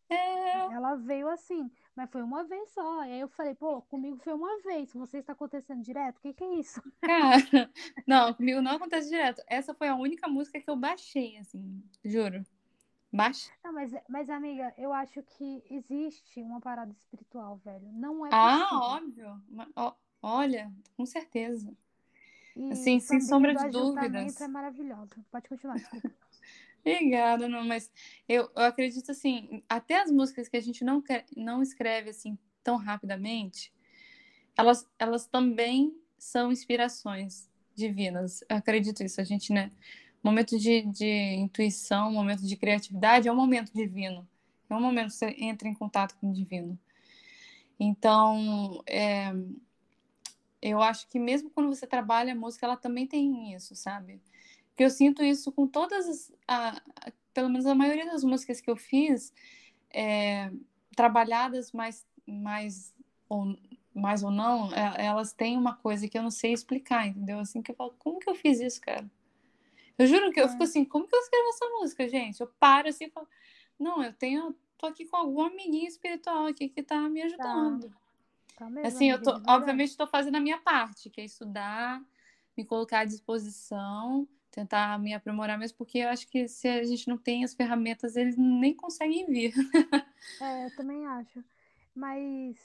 [0.09, 3.03] É, Ela veio assim, mas foi uma vez só.
[3.05, 4.93] E aí eu falei, pô, comigo foi uma vez.
[4.93, 6.17] Você está acontecendo direto?
[6.17, 6.81] O que que é isso?
[7.01, 7.37] cara,
[8.07, 9.41] não, comigo não acontece direto.
[9.47, 12.45] Essa foi a única música que eu baixei, assim, juro.
[13.13, 13.53] Baixei.
[13.63, 17.89] Não, mas, mas amiga, eu acho que existe uma parada espiritual, velho.
[17.93, 18.97] Não é Ah, possível.
[18.97, 19.41] óbvio.
[19.49, 21.71] Ma- ó, Olha, com certeza.
[22.55, 24.39] E Assim, sem sombra de dúvidas.
[24.41, 25.15] é maravilhosa.
[25.31, 25.77] Pode continuar.
[26.81, 27.91] Obrigada, não, mas
[28.27, 32.37] eu, eu acredito assim, até as músicas que a gente não, quer, não escreve assim
[32.63, 33.71] tão rapidamente,
[34.57, 38.43] elas, elas também são inspirações divinas.
[38.49, 39.21] Eu acredito isso.
[39.21, 39.71] A gente, né?
[40.21, 44.27] Momento de, de intuição, momento de criatividade é um momento divino.
[44.69, 46.77] É um momento que você entra em contato com o divino.
[47.79, 49.31] Então, é,
[50.61, 54.21] eu acho que mesmo quando você trabalha a música, ela também tem isso, sabe?
[54.69, 58.61] Porque eu sinto isso com todas as, a- a- pelo menos a maioria das músicas
[58.61, 59.33] que eu fiz,
[59.91, 60.51] é,
[60.95, 62.93] trabalhadas mais, mais,
[63.27, 63.57] ou,
[63.93, 67.39] mais ou não, é, elas têm uma coisa que eu não sei explicar, entendeu?
[67.39, 69.09] Assim que eu falo, como que eu fiz isso, cara?
[69.97, 70.47] Eu juro que eu É.
[70.49, 72.39] fico assim, como que eu escrevo essa música, gente?
[72.39, 73.27] Eu paro assim e falo,
[73.77, 77.89] não, eu tenho, tô aqui com algum amiguinho espiritual aqui que tá me ajudando.
[77.89, 77.95] Tá
[78.67, 82.01] mesmo, Assim, eu tô, obviamente, estou fazendo a minha parte, que é estudar,
[82.57, 87.07] me colocar à disposição, tentar me aprimorar mesmo, porque eu acho que se a gente
[87.07, 89.53] não tem as ferramentas, eles nem conseguem vir.
[90.39, 91.43] É, eu também acho.
[91.93, 92.57] Mas,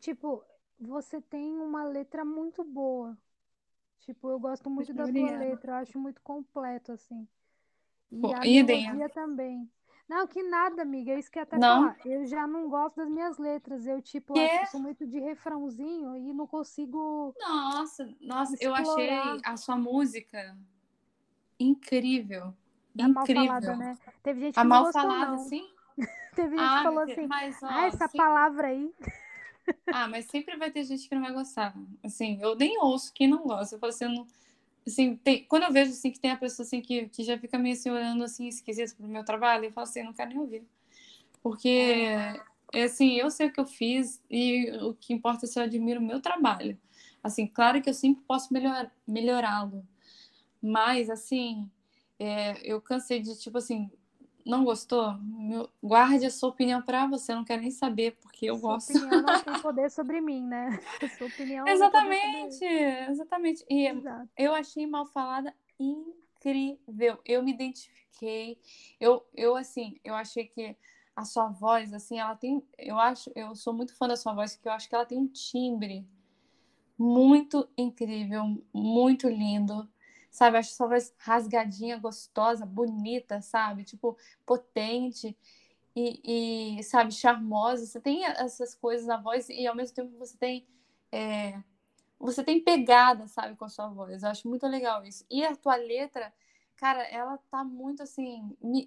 [0.00, 0.44] tipo,
[0.78, 3.16] você tem uma letra muito boa.
[4.00, 5.32] Tipo, eu gosto muito da tua Obrigada.
[5.32, 7.28] letra, eu acho muito completo, assim.
[8.12, 9.70] E Pô, a melodia também.
[10.08, 11.12] Não, que nada, amiga.
[11.12, 11.82] É isso que até Não?
[11.82, 11.96] falar.
[12.04, 13.86] Eu já não gosto das minhas letras.
[13.86, 17.34] Eu, tipo, acho que sou muito de refrãozinho e não consigo.
[17.40, 19.38] Nossa, nossa, eu achei Explorar.
[19.44, 20.56] a sua música
[21.58, 22.54] incrível.
[22.94, 23.46] Mal incrível.
[23.46, 23.98] falada, né?
[24.22, 25.38] Teve gente que A não mal gostou, falada, não.
[25.40, 25.68] sim?
[26.34, 28.94] Teve gente que Ah, falou mas- assim, mas, ó, ah, essa sim- palavra aí.
[29.88, 31.74] Ah, mas sempre vai ter gente que não vai gostar.
[32.04, 33.74] Assim, eu nem ouço quem não gosta.
[33.74, 34.26] Eu falo assim, eu não-
[34.86, 37.58] assim, tem- quando eu vejo assim que tem a pessoa assim que, que já fica
[37.58, 40.38] meio assim olhando assim esquisito pro meu trabalho, eu falo assim, eu não quero nem
[40.38, 40.64] ouvir.
[41.42, 41.68] Porque
[42.72, 45.64] é assim, eu sei o que eu fiz e o que importa é se eu
[45.64, 46.78] admiro o meu trabalho.
[47.22, 49.86] Assim, claro que eu sempre posso melhor, melhorá-lo.
[50.62, 51.70] Mas assim,
[52.18, 53.90] é, eu cansei de tipo assim,
[54.46, 55.14] não gostou?
[55.18, 58.70] Meu- guarde a sua opinião pra você, eu não quero nem saber, porque eu Sua
[58.70, 58.92] gosto.
[58.92, 60.70] opinião não tem poder sobre mim, né?
[61.18, 63.64] Sua opinião Exatamente, exatamente.
[63.68, 63.88] E.
[63.88, 64.28] Exato.
[64.38, 67.18] eu achei mal falada incrível.
[67.24, 68.58] Eu me identifiquei.
[69.00, 70.76] Eu, eu assim, eu achei que
[71.14, 74.54] a sua voz, assim, ela tem, eu acho, eu sou muito fã da sua voz,
[74.54, 76.06] porque eu acho que ela tem um timbre
[76.98, 79.88] muito incrível, muito lindo,
[80.36, 80.58] sabe?
[80.58, 83.84] Acho sua voz rasgadinha, gostosa, bonita, sabe?
[83.84, 85.34] Tipo, potente
[85.94, 87.86] e, e, sabe, charmosa.
[87.86, 90.66] Você tem essas coisas na voz e ao mesmo tempo você tem
[91.10, 91.58] é,
[92.18, 94.22] você tem pegada, sabe, com a sua voz.
[94.22, 95.24] Eu acho muito legal isso.
[95.30, 96.30] E a tua letra,
[96.76, 98.54] cara, ela tá muito assim.
[98.62, 98.86] Me...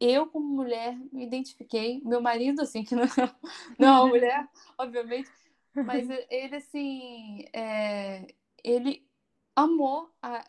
[0.00, 2.00] Eu, como mulher, me identifiquei.
[2.02, 3.08] Meu marido, assim, que não, é,
[3.78, 5.30] não é uma mulher, obviamente,
[5.74, 8.26] mas ele, assim, é...
[8.64, 9.07] ele
[9.64, 10.44] amou, a...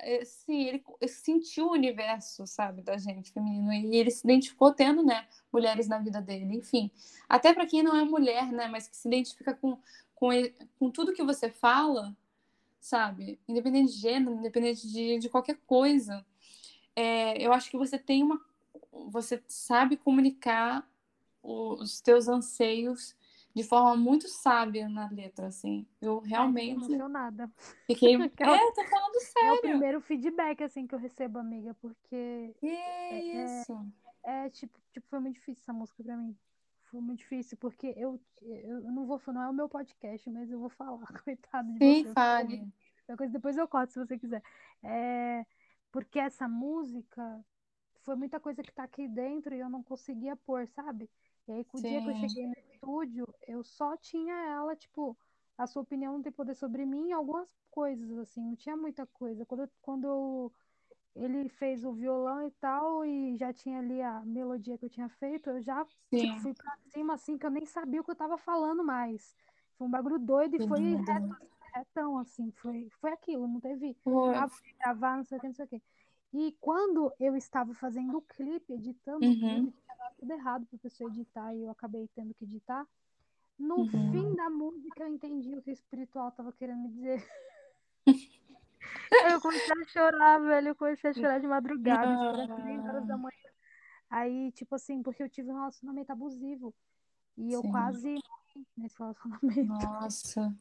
[0.47, 3.71] ele sentiu o universo, sabe, da gente feminino.
[3.73, 6.55] E ele se identificou tendo, né, mulheres na vida dele.
[6.55, 6.91] Enfim,
[7.27, 9.77] até para quem não é mulher, né, mas que se identifica com
[10.19, 10.29] com,
[10.77, 12.15] com tudo que você fala,
[12.79, 13.39] sabe?
[13.47, 16.25] Independente de gênero, independente de, de qualquer coisa.
[16.95, 18.39] É, eu acho que você tem uma.
[19.11, 20.87] Você sabe comunicar
[21.41, 23.15] os teus anseios
[23.55, 25.85] de forma muito sábia na letra, assim.
[26.01, 26.91] Eu realmente.
[26.93, 27.51] Ai, nada.
[27.85, 28.15] Fiquei.
[28.15, 29.49] é, tô falando sério.
[29.49, 32.53] É o primeiro feedback, assim, que eu recebo, amiga, porque.
[32.59, 33.85] Que é, isso?
[34.23, 36.35] É, é, tipo, tipo, foi muito difícil essa música pra mim.
[36.91, 40.59] Foi muito difícil, porque eu, eu não vou, não é o meu podcast, mas eu
[40.59, 42.13] vou falar, coitado de Sim, você.
[42.13, 42.73] fale.
[43.17, 44.43] Coisa, depois eu corto se você quiser.
[44.83, 45.45] É,
[45.91, 47.43] porque essa música
[48.01, 51.09] foi muita coisa que tá aqui dentro e eu não conseguia pôr, sabe?
[51.47, 52.47] E aí, com o dia que eu cheguei
[52.79, 55.17] estúdio, eu só tinha ela, tipo,
[55.57, 59.45] a sua opinião não tem poder sobre mim, algumas coisas, assim, não tinha muita coisa.
[59.45, 60.51] Quando, quando
[61.15, 65.09] ele fez o violão e tal, e já tinha ali a melodia que eu tinha
[65.09, 68.15] feito, eu já tipo, fui pra cima, assim, que eu nem sabia o que eu
[68.15, 69.35] tava falando mais.
[69.77, 71.35] Foi um bagulho doido e foi reto,
[71.73, 73.95] retão, assim, foi, foi aquilo, não teve
[74.79, 75.81] gravar, não sei o que, não sei o que.
[76.33, 79.33] E quando eu estava fazendo o clipe, editando uhum.
[79.33, 82.87] o clipe, tinha dado tudo errado pra pessoa editar, e eu acabei tendo que editar.
[83.57, 84.11] No uhum.
[84.11, 87.27] fim da música, eu entendi o que o espiritual tava querendo me dizer.
[89.31, 90.69] Eu comecei a chorar, velho.
[90.69, 93.49] Eu comecei a chorar de madrugada, às três horas da manhã.
[94.09, 96.73] Aí, tipo assim, porque eu tive um relacionamento abusivo.
[97.37, 97.71] E eu Sim.
[97.71, 99.65] quase morri nesse relacionamento.
[99.65, 100.55] Nossa.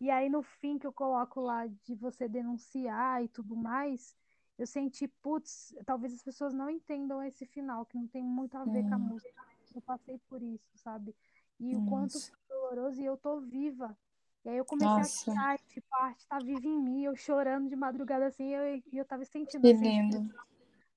[0.00, 4.16] E aí, no fim que eu coloco lá de você denunciar e tudo mais,
[4.58, 8.64] eu senti, putz, talvez as pessoas não entendam esse final, que não tem muito a
[8.64, 9.30] ver com a música.
[9.74, 11.14] Eu passei por isso, sabe?
[11.58, 13.96] E o quanto foi doloroso, e eu tô viva.
[14.44, 15.30] E aí eu comecei Nossa.
[15.30, 18.52] a chorar, tipo, a arte tá viva em mim, eu chorando de madrugada assim, e
[18.52, 20.30] eu, eu tava sentindo lindo.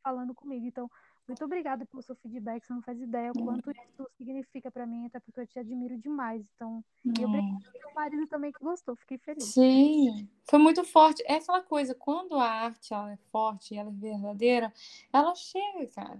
[0.03, 0.65] falando comigo.
[0.67, 0.89] Então,
[1.27, 5.05] muito obrigada pelo seu feedback, você não faz ideia o quanto isso significa para mim,
[5.05, 6.45] até porque eu te admiro demais.
[6.55, 7.13] Então, hum.
[7.19, 9.43] e obrigada ao meu marido também que gostou, fiquei feliz.
[9.43, 11.23] Sim, foi muito forte.
[11.25, 14.73] É aquela coisa, quando a arte ela é forte, ela é verdadeira,
[15.11, 16.19] ela chega, cara.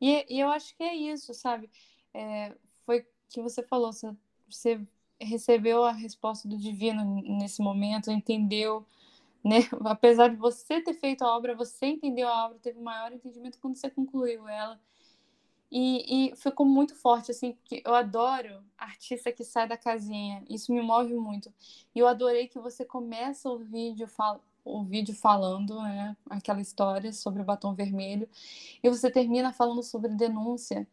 [0.00, 1.68] E, e eu acho que é isso, sabe?
[2.14, 2.54] É,
[2.86, 4.14] foi que você falou, você,
[4.48, 4.80] você
[5.20, 8.86] recebeu a resposta do divino nesse momento, entendeu,
[9.44, 9.58] né?
[9.84, 13.76] Apesar de você ter feito a obra, você entendeu a obra, teve maior entendimento quando
[13.76, 14.80] você concluiu ela.
[15.70, 20.72] E, e ficou muito forte, assim, porque eu adoro artista que sai da casinha, isso
[20.72, 21.52] me move muito.
[21.94, 24.08] E eu adorei que você começa o vídeo,
[24.64, 28.26] o vídeo falando, né, aquela história sobre o batom vermelho,
[28.82, 30.88] e você termina falando sobre denúncia.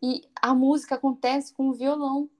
[0.00, 2.30] E a música acontece com o violão,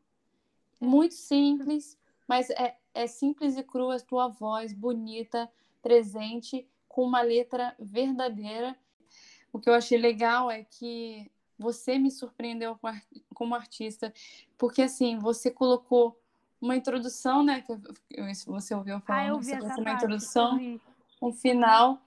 [0.81, 1.99] muito simples,
[2.29, 8.76] mas é, é simples e crua a tua voz, bonita, presente, com uma letra verdadeira.
[9.53, 12.78] O que eu achei legal é que você me surpreendeu
[13.34, 14.12] como artista,
[14.59, 16.18] porque assim, você colocou
[16.61, 17.62] uma introdução, né?
[17.62, 17.74] Que
[18.47, 20.80] você ouviu falando, ah, você colocou uma introdução,
[21.20, 22.01] um final.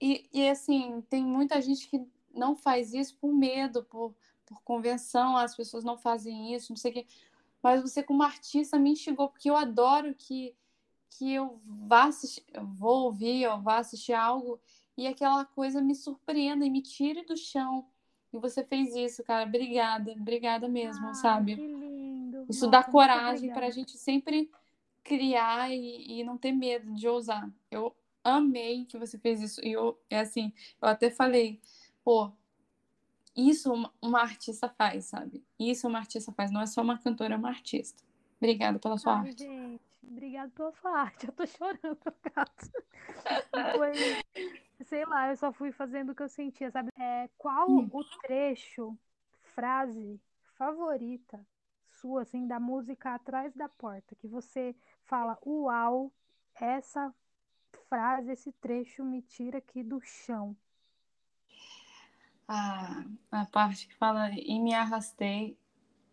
[0.00, 4.14] E, e assim, tem muita gente que não faz isso por medo, por,
[4.46, 7.06] por convenção, as pessoas não fazem isso, não sei o quê
[7.68, 10.54] mas você como artista me instigou, porque eu adoro que,
[11.10, 12.42] que eu vá assistir,
[12.78, 14.58] vou ouvir, ou vá assistir algo
[14.96, 17.86] e aquela coisa me surpreenda e me tire do chão.
[18.32, 19.46] E você fez isso, cara.
[19.46, 21.56] Obrigada, obrigada mesmo, ah, sabe?
[21.56, 22.46] Que lindo.
[22.48, 24.50] Isso Nossa, dá coragem para a gente sempre
[25.04, 27.50] criar e, e, não ter medo de ousar.
[27.70, 27.94] Eu
[28.24, 29.62] amei que você fez isso.
[29.62, 31.60] E eu, é assim, eu até falei,
[32.02, 32.32] pô,
[33.38, 33.72] isso
[34.02, 35.44] uma artista faz, sabe?
[35.58, 38.02] Isso uma artista faz, não é só uma cantora, é uma artista.
[38.36, 39.44] Obrigada pela sua Ai, arte.
[39.44, 41.26] Gente, obrigada pela sua arte.
[41.28, 41.98] Eu tô chorando,
[42.34, 42.70] gato.
[43.76, 43.92] Foi,
[44.84, 46.90] sei lá, eu só fui fazendo o que eu sentia, sabe?
[46.98, 47.88] É, qual hum.
[47.92, 48.98] o trecho,
[49.54, 50.20] frase
[50.56, 51.40] favorita
[52.00, 54.74] sua, assim, da música Atrás da Porta, que você
[55.04, 56.12] fala, uau,
[56.54, 57.14] essa
[57.88, 60.56] frase, esse trecho me tira aqui do chão.
[62.48, 65.58] A, a parte que fala e me arrastei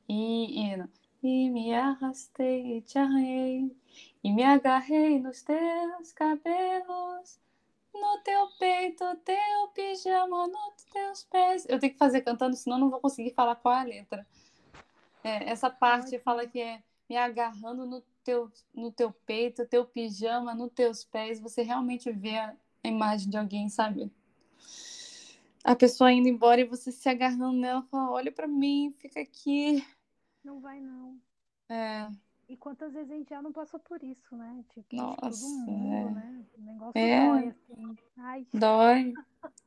[0.07, 0.83] e, e,
[1.23, 3.75] e me arrastei e te arranhei
[4.23, 7.39] e me agarrei nos teus cabelos,
[7.93, 11.65] no teu peito, teu pijama, nos teus pés.
[11.69, 14.27] Eu tenho que fazer cantando, senão não vou conseguir falar qual é a letra.
[15.23, 20.53] É, essa parte fala que é me agarrando no teu, no teu peito, teu pijama,
[20.53, 21.39] nos teus pés.
[21.39, 24.11] Você realmente vê a imagem de alguém, sabe?
[25.65, 29.83] A pessoa indo embora e você se agarrando nela, fala, olha para mim, fica aqui.
[30.43, 31.19] Não vai, não.
[31.67, 32.07] É,
[32.47, 34.63] E quantas vezes a gente já não passou por isso, né?
[34.69, 36.11] Tipo, Nossa, todo mundo, é.
[36.11, 36.45] né?
[36.55, 37.27] O negócio É.
[37.27, 37.97] dói, assim.
[38.17, 39.13] Ai, dói,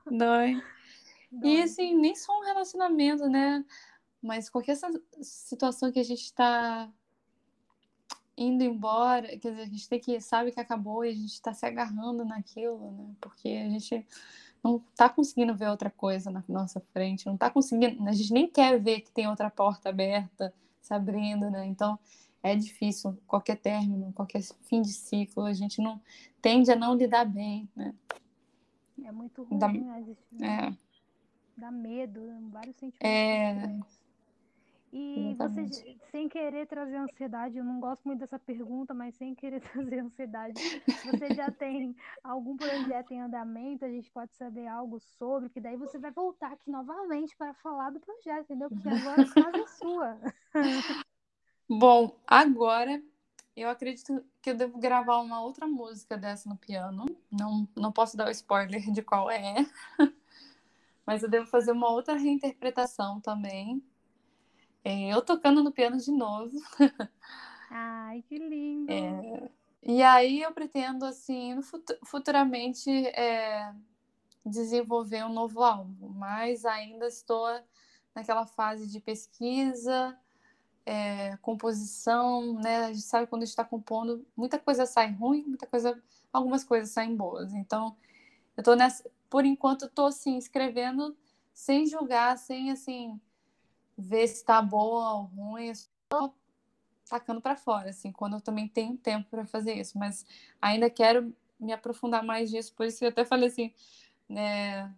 [0.07, 0.63] dói.
[1.33, 1.63] E dói.
[1.63, 3.63] assim, nem só um relacionamento, né?
[4.23, 4.77] Mas qualquer
[5.21, 6.91] situação que a gente tá
[8.37, 11.53] indo embora, quer dizer, a gente tem que, sabe que acabou e a gente tá
[11.53, 13.15] se agarrando naquilo, né?
[13.21, 14.07] Porque a gente
[14.63, 18.49] não tá conseguindo ver outra coisa na nossa frente, não tá conseguindo, a gente nem
[18.49, 21.67] quer ver que tem outra porta aberta se abrindo, né?
[21.67, 21.99] Então
[22.43, 26.01] é difícil qualquer término, qualquer fim de ciclo, a gente não
[26.41, 27.95] tende a não lidar bem, né?
[29.05, 30.05] É muito ruim, Dá- né?
[30.05, 30.73] Gente É,
[31.57, 33.55] dá medo, vários sentimentos É.
[33.55, 33.98] diferentes.
[34.93, 35.67] E você,
[36.11, 39.61] sem querer trazer ansiedade, eu não gosto muito dessa pergunta, mas sem querer
[39.93, 40.55] trazer ansiedade,
[41.05, 43.85] você já tem algum projeto em andamento?
[43.85, 47.91] A gente pode saber algo sobre, que daí você vai voltar aqui novamente para falar
[47.91, 48.71] do projeto, entendeu?
[48.71, 50.19] Porque agora a casa é sua.
[51.69, 53.03] Bom, agora
[53.55, 57.05] eu acredito que eu devo gravar uma outra música dessa no piano.
[57.31, 59.67] Não, não posso dar o spoiler de qual é,
[61.05, 63.83] mas eu devo fazer uma outra reinterpretação também.
[64.89, 66.51] É, eu tocando no piano de novo.
[67.71, 68.91] Ai, que lindo!
[68.91, 69.51] É,
[69.83, 71.61] e aí eu pretendo, assim,
[72.07, 73.71] futuramente é,
[74.47, 77.47] desenvolver um novo álbum, mas ainda estou
[78.15, 80.19] naquela fase de pesquisa,
[80.87, 82.87] é, composição, né?
[82.87, 86.65] A gente sabe quando a gente está compondo, muita coisa sai ruim, muita coisa, algumas
[86.65, 87.53] coisas saem boas.
[87.53, 87.95] Então,
[88.57, 91.15] eu tô nessa, por enquanto, eu tô assim, escrevendo
[91.53, 93.21] sem julgar, sem assim,
[93.99, 96.33] ver se tá boa ou ruim, só
[97.09, 100.25] tacando para fora, assim, quando eu também tenho tempo para fazer isso, mas
[100.61, 103.73] ainda quero me aprofundar mais nisso, por isso que eu até falei assim,
[104.29, 104.95] né,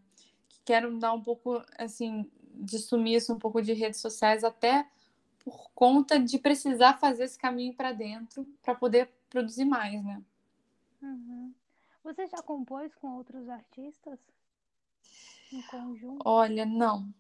[0.49, 4.87] que quero dar um pouco, assim, de sumiço, um pouco de redes sociais, até
[5.43, 10.23] por conta de precisar fazer esse caminho para dentro para poder produzir mais, né?
[11.01, 11.55] Uhum.
[12.05, 14.19] Você já compôs com outros artistas?
[15.53, 16.23] Em conjunto?
[16.25, 17.13] Olha, não,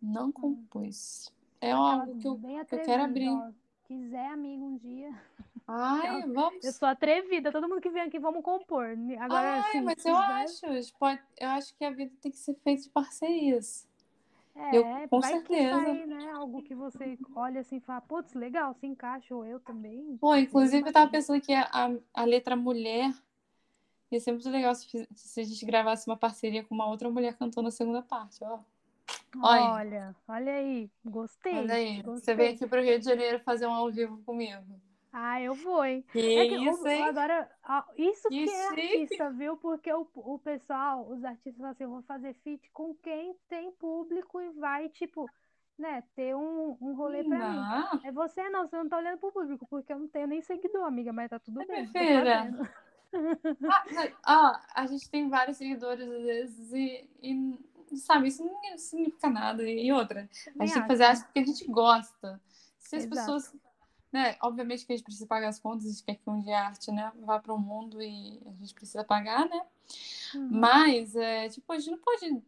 [0.00, 1.32] não compus.
[1.60, 3.28] É algo que eu, que eu quero abrir.
[3.28, 3.50] ó.
[3.84, 5.10] Quiser, amigo, um dia.
[5.68, 6.64] Ai, vamos.
[6.64, 8.86] Eu sou atrevida, todo mundo que vem aqui, vamos compor.
[9.20, 12.38] Agora, Ai, assim, mas eu quiser- acho, pode, eu acho que a vida tem que
[12.38, 13.86] ser feita de parcerias.
[14.54, 15.76] É, eu- com vai que certeza.
[15.76, 16.30] sai, né?
[16.32, 20.16] Algo que você olha assim e fala, putz, legal, se encaixa, ou eu também.
[20.18, 23.12] Pô, inclusive eu tava pensando que a, a, a letra mulher
[24.10, 27.36] ia ser muito legal se, se a gente gravasse uma parceria com uma outra mulher
[27.36, 28.58] cantando a segunda parte, ó.
[29.42, 29.74] Olha.
[29.74, 31.52] Olha, olha aí, gostei.
[31.52, 32.34] Olha aí, você gostei.
[32.34, 34.80] veio aqui pro Rio de Janeiro fazer um ao vivo comigo.
[35.12, 36.04] Ah, eu vou, hein?
[36.12, 37.02] Que É que o- isso, hein?
[37.02, 39.56] agora, ah, isso Que que é artista, viu?
[39.56, 43.72] Porque o, o pessoal, os artistas falam assim, eu vou fazer feat com quem tem
[43.72, 45.32] público e vai, tipo,
[45.78, 47.66] né, ter um, um rolê pra mim.
[48.02, 50.84] É você não, você não tá olhando pro público, porque eu não tenho nem seguidor,
[50.86, 51.92] amiga, mas tá tudo É bem.
[51.96, 52.58] fazendo.
[53.68, 53.84] Ah,
[54.26, 57.58] ó, a gente tem vários seguidores às vezes e, e,
[57.96, 59.62] sabe, isso não significa nada.
[59.62, 62.40] E outra, a gente tem que fazer arte porque a gente gosta.
[62.78, 63.16] Se as Exato.
[63.16, 63.54] pessoas,
[64.12, 66.58] né, obviamente que a gente precisa pagar as contas, a gente quer que um dia
[66.58, 69.62] a arte, né, vá para o mundo e a gente precisa pagar, né?
[70.34, 70.48] Uhum.
[70.60, 72.42] Mas, é, tipo, a gente não pode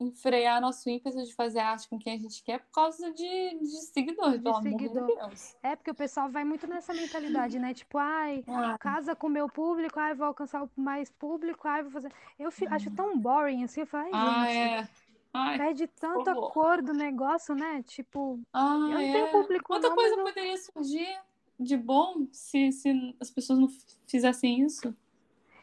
[0.00, 3.66] enfrear nosso ímpeto de fazer arte com quem a gente quer por causa de, de
[3.92, 4.96] seguidores, De pelo seguidor.
[4.96, 5.56] amor de Deus.
[5.62, 7.74] É porque o pessoal vai muito nessa mentalidade, né?
[7.74, 11.90] Tipo, ai, Ah, casa com o meu público, ai, vou alcançar mais público, ai, vou
[11.90, 12.12] fazer.
[12.38, 14.88] Eu fi- acho tão boring assim, eu falo, ai, ah, gente, é.
[15.36, 16.52] Ai, perde tanta favor.
[16.52, 17.82] cor do negócio, né?
[17.82, 19.12] Tipo, ah, eu não é.
[19.12, 21.20] tenho público, Quanta não, coisa eu- poderia surgir
[21.58, 23.68] de bom se, se as pessoas não
[24.06, 24.94] fizessem isso?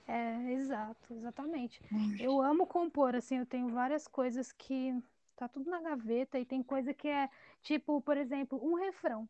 [0.08, 1.82] É, exato, exatamente.
[1.92, 2.16] Hum.
[2.20, 4.94] Eu amo compor, assim, eu tenho várias coisas que
[5.36, 7.30] tá tudo na gaveta e tem coisa que é,
[7.62, 9.28] tipo, por exemplo, um refrão.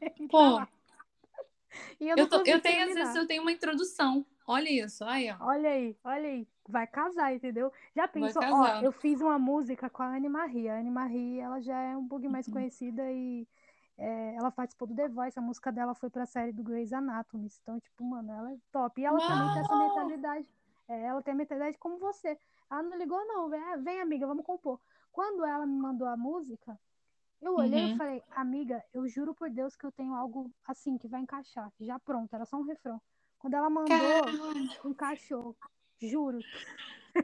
[0.30, 0.60] Pô.
[2.00, 2.94] E eu eu, tô- eu tenho, às terminar.
[2.94, 4.24] vezes, eu tenho uma introdução.
[4.46, 5.36] Olha isso, aí, ó.
[5.46, 7.72] Olha aí, olha aí, vai casar, entendeu?
[7.94, 8.42] Já pensou?
[8.42, 10.68] Ó, eu fiz uma música com a Anne Marie.
[10.68, 12.54] A Anne Marie, ela já é um pouquinho mais Uhum.
[12.54, 13.46] conhecida e
[13.96, 15.38] é, ela participou do The Voice.
[15.38, 17.48] A música dela foi pra série do Grey's Anatomy.
[17.62, 19.00] Então, tipo, mano, ela é top.
[19.00, 20.46] E ela também tem essa mentalidade.
[20.88, 22.38] É, ela tem a mentalidade como você.
[22.70, 23.48] Ela não ligou, não.
[23.48, 24.78] Vem, ah, vem, amiga, vamos compor.
[25.10, 26.78] Quando ela me mandou a música,
[27.40, 27.94] eu olhei Uhum.
[27.94, 31.72] e falei, amiga, eu juro por Deus que eu tenho algo assim que vai encaixar.
[31.80, 33.00] Já pronto, era só um refrão.
[33.44, 34.70] Quando ela mandou, Caralho.
[34.86, 35.54] encaixou.
[36.00, 36.38] Juro.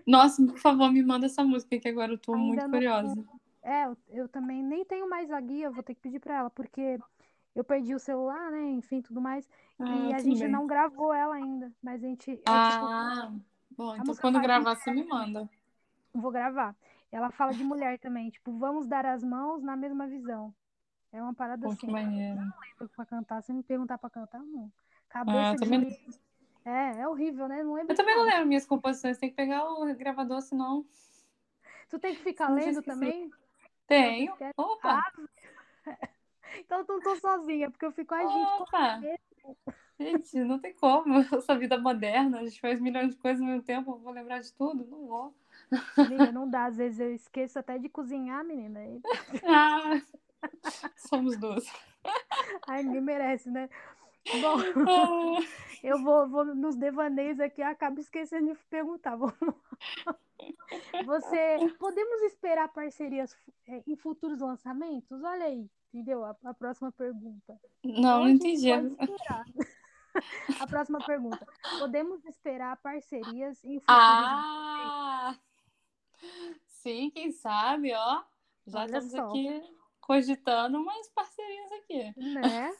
[0.06, 3.24] Nossa, por favor, me manda essa música que agora eu tô Ainda muito não- curiosa.
[3.62, 6.50] É, eu, eu também nem tenho mais a guia, vou ter que pedir pra ela,
[6.50, 6.98] porque
[7.54, 8.60] eu perdi o celular, né?
[8.72, 9.48] Enfim, tudo mais.
[9.78, 10.50] Ah, e a gente bem.
[10.50, 11.72] não gravou ela ainda.
[11.82, 12.32] Mas a gente.
[12.32, 13.32] É tipo, Ah,
[13.70, 15.48] bom, então quando gravar você me manda.
[16.12, 16.76] vou gravar.
[17.10, 20.54] Ela fala de mulher também, tipo, vamos dar as mãos na mesma visão.
[21.12, 21.90] É uma parada Pô, que assim.
[21.92, 22.38] maneiro.
[22.38, 23.42] lembro pra cantar.
[23.42, 24.70] Se me perguntar pra cantar, não.
[25.10, 26.20] Ah, Cabeça eu também, de.
[26.64, 27.62] É, é horrível, né?
[27.62, 30.84] Não lembro eu de também não lembro minhas composições, tem que pegar o gravador, senão.
[31.88, 33.30] Tu tem que ficar eu já lendo também?
[33.86, 34.34] Tenho.
[34.56, 35.02] Opa!
[36.58, 39.00] Então eu não tô sozinha, porque eu fico, ai, gente, como Opa!
[40.00, 41.14] Gente, não tem como.
[41.36, 44.40] Essa vida moderna, a gente faz milhões de coisas ao mesmo tempo, eu vou lembrar
[44.40, 44.84] de tudo?
[44.86, 45.34] Não vou.
[45.96, 46.66] Amiga, não dá.
[46.66, 48.80] Às vezes eu esqueço até de cozinhar, menina.
[49.46, 50.00] Ah,
[50.96, 51.64] somos duas.
[52.66, 53.68] Ai, ninguém merece, né?
[54.40, 55.38] Bom, Ah,
[55.82, 59.16] eu vou, vou nos devaneios aqui, acabo esquecendo de perguntar.
[61.04, 63.36] Você, podemos esperar parcerias
[63.66, 65.22] eh, em futuros lançamentos?
[65.22, 66.24] Olha aí, entendeu?
[66.24, 67.58] A, a próxima pergunta.
[67.84, 68.68] Não, não entendi.
[70.60, 71.46] A próxima pergunta.
[71.78, 75.38] Podemos esperar parcerias em futuros Ah!
[76.66, 78.24] Sim, quem sabe, ó.
[78.66, 79.28] Já Olha estamos só.
[79.28, 79.62] aqui
[80.00, 82.12] cogitando umas parcerias aqui.
[82.16, 82.74] Né?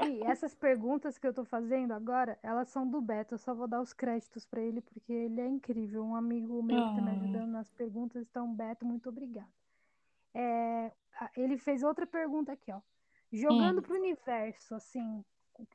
[0.00, 3.34] E essas perguntas que eu tô fazendo agora, elas são do Beto.
[3.34, 6.04] Eu só vou dar os créditos pra ele, porque ele é incrível.
[6.04, 7.14] Um amigo meu que tá me Ah.
[7.14, 8.22] ajudando nas perguntas.
[8.28, 9.48] Então, Beto, muito obrigada.
[10.34, 10.92] É,
[11.36, 12.80] ele fez outra pergunta aqui, ó.
[13.32, 13.82] Jogando Hum.
[13.82, 15.24] pro universo, assim,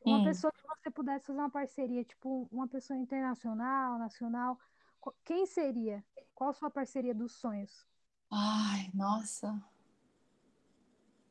[0.03, 0.23] uma Hum.
[0.23, 4.59] pessoa que você pudesse fazer uma parceria, tipo, uma pessoa internacional, nacional,
[5.01, 6.03] qu- quem seria?
[6.33, 7.85] Qual a sua parceria dos sonhos?
[8.31, 9.61] Ai, nossa.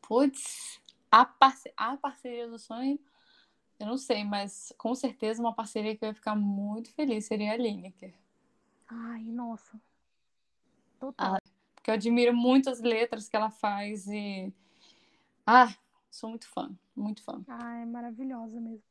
[0.02, 0.80] Putz,
[1.12, 1.70] a, parce...
[1.76, 2.98] a parceria do sonho,
[3.78, 7.52] eu não sei, mas com certeza uma parceria que eu ia ficar muito feliz seria
[7.52, 8.14] a Lineker.
[8.89, 9.78] Ai, nossa.
[10.98, 11.36] Total.
[11.74, 14.52] Porque eu admiro muito as letras que ela faz e.
[15.47, 15.74] Ah,
[16.10, 17.44] sou muito fã, muito fã.
[17.47, 18.84] Ah, é maravilhosa mesmo.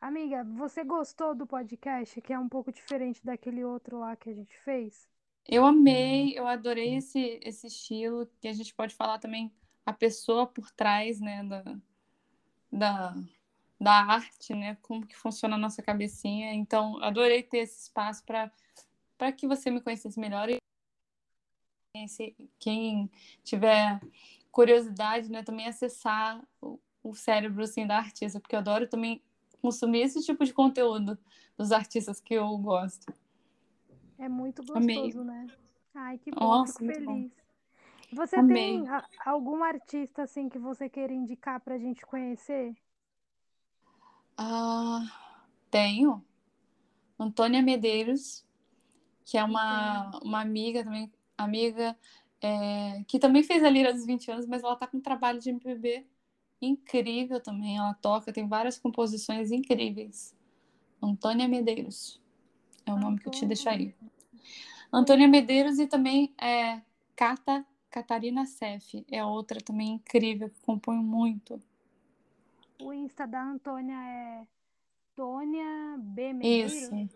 [0.00, 4.34] Amiga, você gostou do podcast, que é um pouco diferente daquele outro lá que a
[4.34, 5.08] gente fez?
[5.44, 9.52] Eu amei, eu adorei esse, esse estilo, que a gente pode falar também
[9.86, 11.78] a pessoa por trás, né, da,
[12.72, 13.14] da,
[13.80, 16.52] da arte, né, como que funciona a nossa cabecinha.
[16.52, 18.50] Então, adorei ter esse espaço para
[19.16, 20.58] para que você me conhecesse melhor e
[22.58, 23.10] quem
[23.42, 23.98] tiver
[24.52, 29.22] curiosidade, né, também acessar o, o cérebro assim da artista, porque eu adoro também
[29.62, 31.18] consumir esse tipo de conteúdo
[31.56, 33.12] dos artistas que eu gosto.
[34.18, 34.96] É muito Amei.
[34.96, 35.46] gostoso, né?
[35.94, 37.30] Ai, que bom, Nossa, fico muito bom.
[38.16, 38.78] Você Amei.
[38.78, 42.74] tem a- algum artista assim que você queira indicar pra gente conhecer?
[44.38, 45.02] Ah,
[45.70, 46.24] tenho.
[47.18, 48.44] Antônia Medeiros,
[49.24, 51.96] que é uma, uma amiga também, amiga,
[52.40, 55.40] é, que também fez a Lira dos 20 anos, mas ela tá com um trabalho
[55.40, 56.06] de MPB
[56.60, 57.76] incrível também.
[57.78, 60.34] Ela toca, tem várias composições incríveis.
[61.02, 62.20] Antônia Medeiros.
[62.86, 63.94] É o nome que eu te deixo aí.
[64.92, 66.80] Antônia Medeiros e também é,
[67.16, 69.04] Cata, Catarina Sef.
[69.10, 71.60] É outra também incrível, que compõe muito.
[72.80, 74.46] O Insta da Antônia é
[75.14, 76.32] Tônia B.
[76.34, 76.72] Medeiros?
[76.74, 77.08] Isso,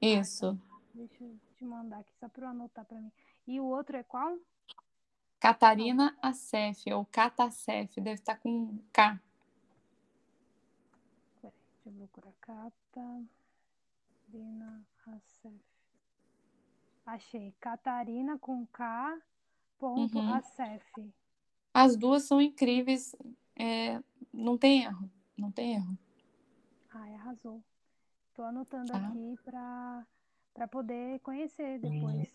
[0.00, 0.60] isso.
[0.92, 3.10] Deixa eu te mandar aqui só pra eu anotar pra mim.
[3.46, 4.36] E o outro é qual?
[5.40, 9.18] Catarina Acef, ou Catacef, deve estar com K.
[11.40, 11.54] Peraí,
[11.86, 12.70] deixa eu procurar.
[14.28, 15.60] Catarina Acef.
[17.06, 17.54] Achei.
[17.58, 19.18] Catarina com K.
[19.80, 20.34] Ponto Uhum.
[20.34, 20.84] Acef.
[21.72, 23.16] As duas são incríveis,
[23.56, 23.98] é,
[24.32, 25.98] não tem erro, não tem erro.
[26.92, 27.62] Ai, arrasou.
[28.34, 28.98] Tô anotando Tá.
[29.08, 30.06] aqui pra,
[30.52, 32.32] pra poder conhecer depois.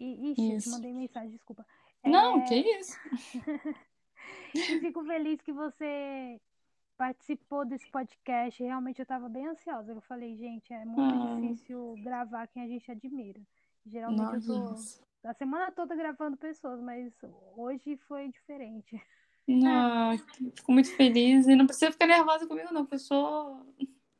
[0.00, 0.70] E, ixi, eu te Isso.
[0.72, 1.64] mandei mensagem, desculpa.
[2.04, 2.98] Não, É, que isso.
[4.54, 6.40] E fico feliz que você
[6.96, 8.62] participou desse podcast.
[8.62, 9.92] Realmente eu estava bem ansiosa.
[9.92, 11.40] Eu falei, gente, é muito Ah.
[11.40, 13.40] difícil gravar quem a gente admira.
[13.86, 15.02] Geralmente eu tô Nossa.
[15.24, 17.12] A semana toda gravando pessoas, mas
[17.56, 19.00] hoje foi diferente.
[19.46, 23.66] Não, fico muito feliz e não precisa ficar nervosa comigo, não, porque eu sou,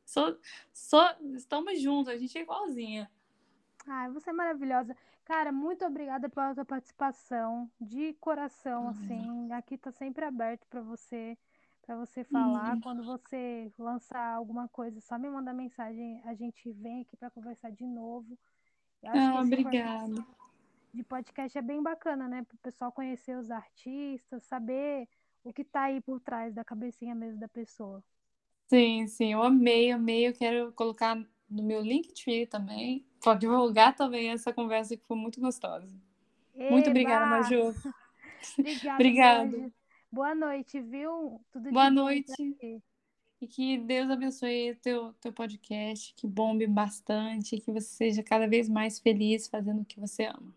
[0.05, 0.37] sou,
[0.73, 1.03] sou,
[1.35, 3.09] estamos juntos, a gente é igualzinha.
[3.87, 4.95] Ai, você é maravilhosa.
[5.25, 9.51] Cara, muito obrigada pela sua participação, de coração, assim.
[9.53, 11.37] Aqui tá sempre aberto para você,
[11.85, 12.75] para você falar.
[12.75, 12.81] Hum.
[12.81, 17.71] Quando você lançar alguma coisa, só me manda mensagem, a gente vem aqui para conversar
[17.71, 18.37] de novo.
[19.05, 20.25] Ah, obrigada.
[20.93, 22.43] De podcast é bem bacana, né?
[22.43, 25.07] Para o pessoal conhecer os artistas, saber
[25.43, 28.03] o que tá aí por trás da cabecinha mesmo da pessoa.
[28.67, 30.27] Sim, sim, eu amei, amei.
[30.27, 31.15] Eu quero colocar
[31.49, 35.93] no meu Linktree também, para divulgar também essa conversa que foi muito gostosa.
[36.55, 37.37] Muito obrigada, Eba!
[37.37, 37.73] Maju.
[38.59, 39.73] Obrigada, Obrigada.
[40.11, 41.41] Boa noite, viu?
[41.51, 42.55] Tudo Boa noite.
[43.41, 48.47] E que Deus abençoe o teu, teu podcast, que bombe bastante, que você seja cada
[48.47, 50.53] vez mais feliz fazendo o que você ama.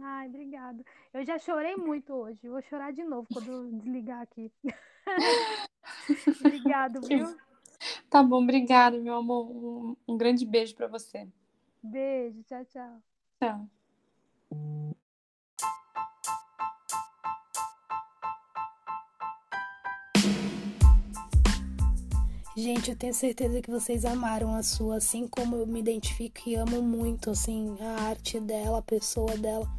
[0.00, 0.84] Ai, obrigada.
[1.12, 2.48] Eu já chorei muito hoje.
[2.48, 4.52] Vou chorar de novo quando eu desligar aqui.
[6.40, 7.34] Obrigado, viu?
[8.10, 9.50] Tá bom, obrigada, meu amor.
[9.50, 11.26] Um, um grande beijo para você.
[11.82, 13.02] Beijo, tchau, tchau.
[13.40, 13.68] Tchau.
[22.56, 26.54] Gente, eu tenho certeza que vocês amaram a sua, assim como eu me identifico e
[26.54, 29.70] amo muito, assim, a arte dela, a pessoa dela.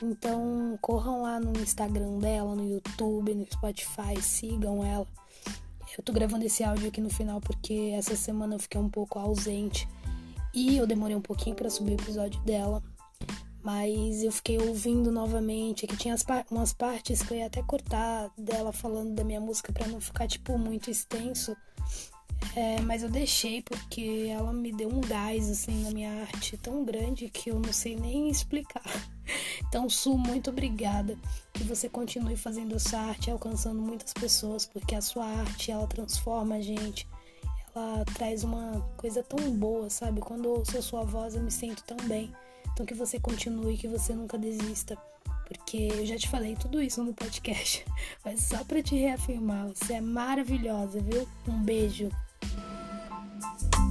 [0.00, 5.06] Então, corram lá no Instagram dela, no YouTube, no Spotify, sigam ela.
[5.98, 9.18] Eu tô gravando esse áudio aqui no final porque essa semana eu fiquei um pouco
[9.18, 9.88] ausente
[10.54, 12.80] e eu demorei um pouquinho para subir o episódio dela.
[13.64, 18.30] Mas eu fiquei ouvindo novamente, que tinha par- umas partes que eu ia até cortar
[18.38, 21.56] dela falando da minha música para não ficar tipo muito extenso.
[22.54, 26.84] É, mas eu deixei porque ela me deu um gás assim na minha arte tão
[26.84, 28.82] grande que eu não sei nem explicar.
[29.68, 31.16] Então, Su, muito obrigada.
[31.54, 36.56] Que você continue fazendo essa arte, alcançando muitas pessoas, porque a sua arte ela transforma
[36.56, 37.08] a gente.
[37.74, 40.20] Ela traz uma coisa tão boa, sabe?
[40.20, 42.30] Quando eu ouço a sua voz, eu me sinto tão bem.
[42.70, 44.98] Então, que você continue, que você nunca desista.
[45.46, 47.84] Porque eu já te falei tudo isso no podcast,
[48.24, 51.26] mas só pra te reafirmar, você é maravilhosa, viu?
[51.48, 52.10] Um beijo.
[53.42, 53.81] Thank you.